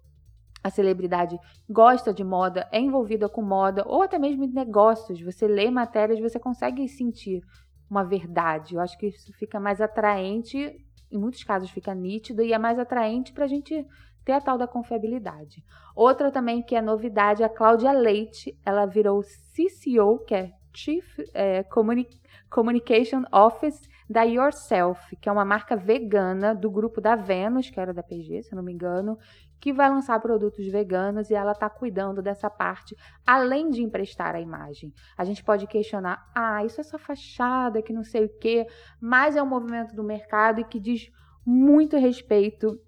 a 0.63 0.69
celebridade 0.69 1.39
gosta 1.69 2.13
de 2.13 2.23
moda, 2.23 2.67
é 2.71 2.79
envolvida 2.79 3.29
com 3.29 3.41
moda, 3.41 3.83
ou 3.87 4.01
até 4.01 4.19
mesmo 4.19 4.43
em 4.43 4.51
negócios, 4.51 5.21
você 5.21 5.47
lê 5.47 5.71
matérias, 5.71 6.19
você 6.19 6.37
consegue 6.37 6.87
sentir 6.87 7.41
uma 7.89 8.03
verdade. 8.03 8.75
Eu 8.75 8.81
acho 8.81 8.97
que 8.97 9.07
isso 9.07 9.31
fica 9.33 9.59
mais 9.59 9.79
atraente, 9.79 10.75
em 11.11 11.17
muitos 11.17 11.43
casos 11.43 11.69
fica 11.69 11.95
nítido, 11.95 12.41
e 12.41 12.53
é 12.53 12.57
mais 12.57 12.77
atraente 12.77 13.31
para 13.31 13.45
a 13.45 13.47
gente 13.47 13.85
ter 14.23 14.33
a 14.33 14.41
tal 14.41 14.57
da 14.57 14.67
confiabilidade. 14.67 15.63
Outra 15.95 16.31
também 16.31 16.61
que 16.61 16.75
é 16.75 16.81
novidade, 16.81 17.43
a 17.43 17.49
Cláudia 17.49 17.91
Leite, 17.91 18.57
ela 18.65 18.85
virou 18.85 19.21
CCO, 19.21 20.19
que 20.25 20.35
é 20.35 20.51
Chief 20.73 21.05
é, 21.33 21.63
Communi 21.63 22.07
Communication 22.49 23.23
Office 23.31 23.87
da 24.09 24.23
Yourself, 24.23 25.15
que 25.17 25.29
é 25.29 25.31
uma 25.31 25.45
marca 25.45 25.75
vegana 25.75 26.55
do 26.55 26.71
grupo 26.71 26.99
da 26.99 27.15
Venus, 27.15 27.69
que 27.69 27.79
era 27.79 27.93
da 27.93 28.01
PG, 28.01 28.43
se 28.43 28.55
não 28.55 28.63
me 28.63 28.73
engano, 28.73 29.17
que 29.59 29.73
vai 29.73 29.89
lançar 29.89 30.19
produtos 30.19 30.65
veganos 30.67 31.29
e 31.29 31.35
ela 31.35 31.51
está 31.51 31.69
cuidando 31.69 32.21
dessa 32.21 32.49
parte, 32.49 32.95
além 33.25 33.69
de 33.69 33.83
emprestar 33.83 34.35
a 34.35 34.41
imagem. 34.41 34.93
A 35.17 35.23
gente 35.23 35.43
pode 35.43 35.67
questionar, 35.67 36.25
ah, 36.33 36.63
isso 36.65 36.79
é 36.79 36.83
só 36.83 36.97
fachada, 36.97 37.81
que 37.81 37.93
não 37.93 38.03
sei 38.03 38.25
o 38.25 38.39
quê, 38.39 38.65
mas 38.99 39.35
é 39.35 39.43
um 39.43 39.47
movimento 39.47 39.95
do 39.95 40.03
mercado 40.03 40.61
e 40.61 40.63
que 40.63 40.79
diz 40.79 41.11
muito 41.45 41.97
respeito 41.97 42.79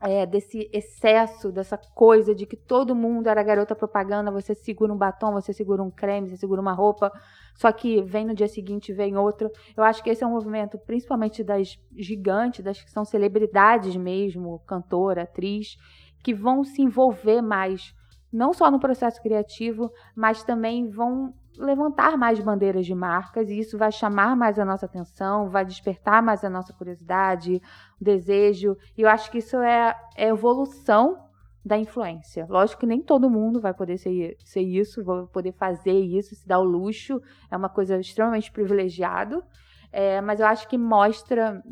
é, 0.00 0.26
desse 0.26 0.68
excesso, 0.72 1.50
dessa 1.50 1.76
coisa 1.76 2.34
de 2.34 2.46
que 2.46 2.56
todo 2.56 2.94
mundo 2.94 3.28
era 3.28 3.42
garota 3.42 3.74
propaganda, 3.74 4.30
você 4.30 4.54
segura 4.54 4.92
um 4.92 4.96
batom, 4.96 5.32
você 5.32 5.52
segura 5.52 5.82
um 5.82 5.90
creme, 5.90 6.28
você 6.28 6.36
segura 6.36 6.60
uma 6.60 6.72
roupa, 6.72 7.10
só 7.54 7.72
que 7.72 8.02
vem 8.02 8.26
no 8.26 8.34
dia 8.34 8.48
seguinte, 8.48 8.92
vem 8.92 9.16
outro. 9.16 9.50
Eu 9.76 9.82
acho 9.82 10.02
que 10.02 10.10
esse 10.10 10.22
é 10.22 10.26
um 10.26 10.32
movimento, 10.32 10.78
principalmente 10.78 11.42
das 11.42 11.78
gigantes, 11.96 12.62
das 12.62 12.82
que 12.82 12.90
são 12.90 13.04
celebridades 13.04 13.96
mesmo, 13.96 14.60
cantora, 14.66 15.22
atriz, 15.22 15.76
que 16.22 16.34
vão 16.34 16.62
se 16.62 16.82
envolver 16.82 17.40
mais, 17.40 17.94
não 18.36 18.52
só 18.52 18.70
no 18.70 18.78
processo 18.78 19.20
criativo, 19.22 19.90
mas 20.14 20.44
também 20.44 20.90
vão 20.90 21.32
levantar 21.56 22.18
mais 22.18 22.38
bandeiras 22.38 22.84
de 22.84 22.94
marcas 22.94 23.48
e 23.48 23.58
isso 23.58 23.78
vai 23.78 23.90
chamar 23.90 24.36
mais 24.36 24.58
a 24.58 24.64
nossa 24.64 24.84
atenção, 24.84 25.48
vai 25.48 25.64
despertar 25.64 26.22
mais 26.22 26.44
a 26.44 26.50
nossa 26.50 26.72
curiosidade, 26.74 27.62
desejo. 27.98 28.76
E 28.96 29.00
eu 29.00 29.08
acho 29.08 29.30
que 29.30 29.38
isso 29.38 29.56
é, 29.56 29.94
é 30.14 30.28
evolução 30.28 31.24
da 31.64 31.78
influência. 31.78 32.46
Lógico 32.48 32.80
que 32.80 32.86
nem 32.86 33.00
todo 33.00 33.30
mundo 33.30 33.58
vai 33.58 33.72
poder 33.72 33.96
ser, 33.96 34.36
ser 34.44 34.60
isso, 34.60 35.02
vai 35.02 35.24
poder 35.32 35.52
fazer 35.52 35.98
isso, 35.98 36.34
se 36.34 36.46
dar 36.46 36.58
o 36.58 36.64
luxo. 36.64 37.18
É 37.50 37.56
uma 37.56 37.70
coisa 37.70 37.98
extremamente 37.98 38.52
privilegiado, 38.52 39.42
é, 39.90 40.20
mas 40.20 40.40
eu 40.40 40.46
acho 40.46 40.68
que 40.68 40.76
mostra 40.76 41.62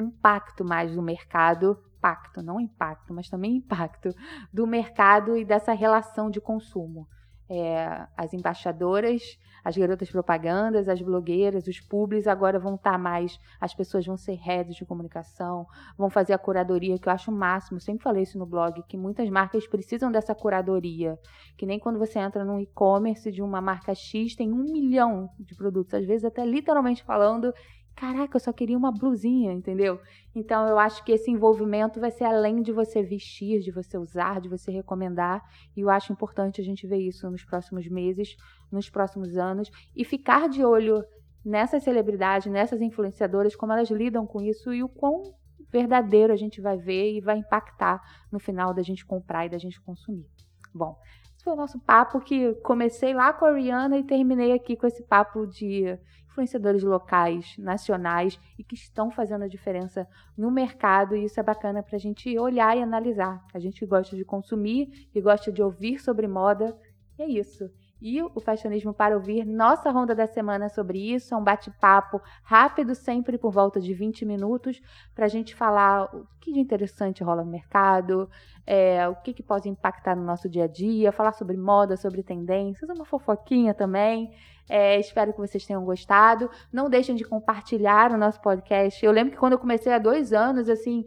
um 0.00 0.04
impacto 0.04 0.64
mais 0.64 0.94
no 0.94 1.02
mercado 1.02 1.76
impacto, 1.96 2.42
não 2.42 2.60
impacto, 2.60 3.12
mas 3.12 3.28
também 3.28 3.56
impacto 3.56 4.14
do 4.52 4.66
mercado 4.66 5.36
e 5.36 5.44
dessa 5.44 5.72
relação 5.72 6.30
de 6.30 6.40
consumo. 6.40 7.08
É, 7.48 8.06
as 8.16 8.34
embaixadoras, 8.34 9.38
as 9.64 9.76
garotas 9.76 10.10
propagandas, 10.10 10.88
as 10.88 11.00
blogueiras, 11.00 11.68
os 11.68 11.80
pubs 11.80 12.26
agora 12.26 12.58
vão 12.58 12.74
estar 12.74 12.92
tá 12.92 12.98
mais, 12.98 13.38
as 13.60 13.72
pessoas 13.72 14.04
vão 14.04 14.16
ser 14.16 14.34
redes 14.34 14.74
de 14.74 14.84
comunicação, 14.84 15.64
vão 15.96 16.10
fazer 16.10 16.32
a 16.32 16.38
curadoria, 16.38 16.98
que 16.98 17.08
eu 17.08 17.12
acho 17.12 17.30
o 17.30 17.34
máximo, 17.34 17.80
sempre 17.80 18.02
falei 18.02 18.24
isso 18.24 18.36
no 18.36 18.46
blog, 18.46 18.82
que 18.88 18.96
muitas 18.96 19.30
marcas 19.30 19.66
precisam 19.66 20.10
dessa 20.10 20.34
curadoria, 20.34 21.16
que 21.56 21.66
nem 21.66 21.78
quando 21.78 22.00
você 22.00 22.18
entra 22.18 22.44
num 22.44 22.60
e-commerce 22.60 23.30
de 23.30 23.42
uma 23.42 23.60
marca 23.60 23.94
X, 23.94 24.34
tem 24.34 24.52
um 24.52 24.64
milhão 24.64 25.30
de 25.38 25.54
produtos, 25.54 25.94
às 25.94 26.04
vezes 26.04 26.24
até 26.24 26.44
literalmente 26.44 27.04
falando, 27.04 27.52
caraca, 27.96 28.36
eu 28.36 28.40
só 28.40 28.52
queria 28.52 28.76
uma 28.76 28.92
blusinha, 28.92 29.52
entendeu? 29.52 29.98
Então 30.34 30.68
eu 30.68 30.78
acho 30.78 31.02
que 31.02 31.12
esse 31.12 31.30
envolvimento 31.30 31.98
vai 31.98 32.10
ser 32.10 32.24
além 32.24 32.60
de 32.62 32.70
você 32.70 33.02
vestir, 33.02 33.60
de 33.60 33.72
você 33.72 33.96
usar, 33.96 34.40
de 34.40 34.48
você 34.48 34.70
recomendar, 34.70 35.42
e 35.74 35.80
eu 35.80 35.88
acho 35.88 36.12
importante 36.12 36.60
a 36.60 36.64
gente 36.64 36.86
ver 36.86 36.98
isso 36.98 37.28
nos 37.30 37.42
próximos 37.42 37.88
meses, 37.88 38.36
nos 38.70 38.90
próximos 38.90 39.36
anos 39.36 39.70
e 39.96 40.04
ficar 40.04 40.48
de 40.48 40.62
olho 40.62 41.02
nessas 41.42 41.82
celebridades, 41.82 42.52
nessas 42.52 42.82
influenciadoras, 42.82 43.56
como 43.56 43.72
elas 43.72 43.90
lidam 43.90 44.26
com 44.26 44.42
isso 44.42 44.74
e 44.74 44.82
o 44.82 44.88
quão 44.88 45.22
verdadeiro 45.70 46.32
a 46.32 46.36
gente 46.36 46.60
vai 46.60 46.76
ver 46.76 47.14
e 47.14 47.20
vai 47.20 47.38
impactar 47.38 48.00
no 48.30 48.38
final 48.38 48.74
da 48.74 48.82
gente 48.82 49.06
comprar 49.06 49.46
e 49.46 49.48
da 49.48 49.58
gente 49.58 49.80
consumir. 49.80 50.26
Bom, 50.74 50.98
esse 51.34 51.44
foi 51.44 51.54
o 51.54 51.56
nosso 51.56 51.80
papo 51.80 52.20
que 52.20 52.52
comecei 52.56 53.14
lá 53.14 53.32
com 53.32 53.46
a 53.46 53.54
Rihanna 53.54 53.96
e 53.96 54.04
terminei 54.04 54.52
aqui 54.52 54.76
com 54.76 54.86
esse 54.86 55.02
papo 55.04 55.46
de 55.46 55.98
influenciadores 56.36 56.82
locais, 56.82 57.56
nacionais 57.56 58.38
e 58.58 58.62
que 58.62 58.74
estão 58.74 59.10
fazendo 59.10 59.44
a 59.44 59.48
diferença 59.48 60.06
no 60.36 60.50
mercado, 60.50 61.16
e 61.16 61.24
isso 61.24 61.40
é 61.40 61.42
bacana 61.42 61.82
para 61.82 61.96
a 61.96 61.98
gente 61.98 62.38
olhar 62.38 62.76
e 62.76 62.82
analisar. 62.82 63.42
A 63.54 63.58
gente 63.58 63.84
gosta 63.86 64.14
de 64.14 64.24
consumir 64.24 65.08
e 65.14 65.20
gosta 65.20 65.50
de 65.50 65.62
ouvir 65.62 65.98
sobre 65.98 66.28
moda, 66.28 66.78
e 67.18 67.22
é 67.22 67.26
isso. 67.26 67.70
E 68.00 68.22
o 68.22 68.40
Fashionismo 68.40 68.92
para 68.92 69.14
Ouvir, 69.14 69.44
nossa 69.46 69.90
ronda 69.90 70.14
da 70.14 70.26
semana 70.26 70.68
sobre 70.68 71.14
isso, 71.14 71.34
é 71.34 71.36
um 71.36 71.42
bate-papo 71.42 72.20
rápido, 72.42 72.94
sempre 72.94 73.38
por 73.38 73.50
volta 73.50 73.80
de 73.80 73.94
20 73.94 74.24
minutos, 74.26 74.80
para 75.14 75.24
a 75.24 75.28
gente 75.28 75.54
falar 75.54 76.04
o 76.14 76.26
que 76.40 76.52
de 76.52 76.60
interessante 76.60 77.24
rola 77.24 77.42
no 77.42 77.50
mercado, 77.50 78.28
é, 78.66 79.08
o 79.08 79.16
que, 79.16 79.32
que 79.32 79.42
pode 79.42 79.68
impactar 79.68 80.14
no 80.14 80.24
nosso 80.24 80.48
dia 80.48 80.64
a 80.64 80.68
dia, 80.68 81.10
falar 81.10 81.32
sobre 81.32 81.56
moda, 81.56 81.96
sobre 81.96 82.22
tendências, 82.22 82.88
uma 82.90 83.04
fofoquinha 83.04 83.72
também. 83.72 84.30
É, 84.68 84.98
espero 84.98 85.32
que 85.32 85.38
vocês 85.38 85.64
tenham 85.64 85.84
gostado. 85.84 86.50
Não 86.72 86.90
deixem 86.90 87.14
de 87.14 87.24
compartilhar 87.24 88.12
o 88.12 88.18
nosso 88.18 88.40
podcast. 88.40 89.04
Eu 89.04 89.12
lembro 89.12 89.32
que 89.32 89.38
quando 89.38 89.52
eu 89.52 89.58
comecei 89.58 89.92
há 89.92 89.98
dois 89.98 90.32
anos, 90.32 90.68
assim, 90.68 91.06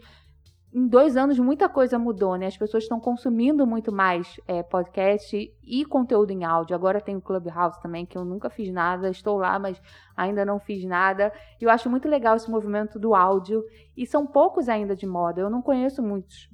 em 0.71 0.88
dois 0.88 1.17
anos 1.17 1.39
muita 1.39 1.67
coisa 1.67 1.97
mudou, 1.97 2.36
né? 2.36 2.45
As 2.45 2.58
pessoas 2.58 2.84
estão 2.84 2.99
consumindo 2.99 3.65
muito 3.65 3.91
mais 3.91 4.39
é, 4.47 4.62
podcast 4.62 5.51
e 5.63 5.86
conteúdo 5.86 6.32
em 6.32 6.43
áudio. 6.43 6.75
Agora 6.75 7.01
tem 7.01 7.15
o 7.15 7.21
Clubhouse 7.21 7.82
também, 7.82 8.05
que 8.05 8.15
eu 8.15 8.23
nunca 8.23 8.49
fiz 8.51 8.71
nada, 8.71 9.10
estou 9.10 9.38
lá, 9.38 9.58
mas 9.58 9.82
ainda 10.15 10.45
não 10.45 10.60
fiz 10.60 10.86
nada. 10.86 11.34
E 11.60 11.63
eu 11.63 11.71
acho 11.71 11.89
muito 11.89 12.08
legal 12.08 12.36
esse 12.36 12.49
movimento 12.51 12.99
do 12.99 13.15
áudio. 13.15 13.63
E 13.97 14.05
são 14.05 14.27
poucos 14.27 14.69
ainda 14.69 14.95
de 14.95 15.08
moda. 15.08 15.41
Eu 15.41 15.49
não 15.49 15.62
conheço 15.62 16.03
muitos 16.03 16.47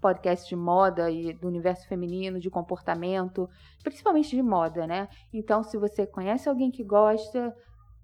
podcasts 0.00 0.48
de 0.48 0.56
moda 0.56 1.08
e 1.08 1.32
do 1.32 1.46
universo 1.46 1.86
feminino, 1.88 2.40
de 2.40 2.50
comportamento, 2.50 3.48
principalmente 3.82 4.34
de 4.34 4.42
moda, 4.42 4.86
né? 4.86 5.08
Então, 5.32 5.62
se 5.62 5.78
você 5.78 6.04
conhece 6.04 6.48
alguém 6.48 6.70
que 6.70 6.82
gosta, 6.82 7.54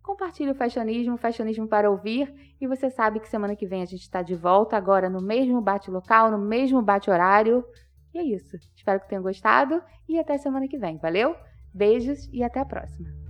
compartilhe 0.02 0.50
o 0.50 0.54
fashionismo, 0.54 1.16
fashionismo 1.16 1.68
para 1.68 1.90
ouvir, 1.90 2.32
e 2.60 2.66
você 2.66 2.90
sabe 2.90 3.20
que 3.20 3.28
semana 3.28 3.56
que 3.56 3.66
vem 3.66 3.82
a 3.82 3.86
gente 3.86 4.02
está 4.02 4.22
de 4.22 4.34
volta, 4.34 4.76
agora 4.76 5.08
no 5.08 5.20
mesmo 5.20 5.60
bate-local, 5.60 6.30
no 6.30 6.38
mesmo 6.38 6.82
bate-horário. 6.82 7.64
E 8.12 8.18
é 8.18 8.22
isso. 8.22 8.56
Espero 8.74 9.00
que 9.00 9.08
tenham 9.08 9.22
gostado 9.22 9.82
e 10.08 10.18
até 10.18 10.36
semana 10.36 10.68
que 10.68 10.78
vem. 10.78 10.98
Valeu? 10.98 11.34
Beijos 11.72 12.28
e 12.32 12.42
até 12.42 12.60
a 12.60 12.64
próxima. 12.64 13.21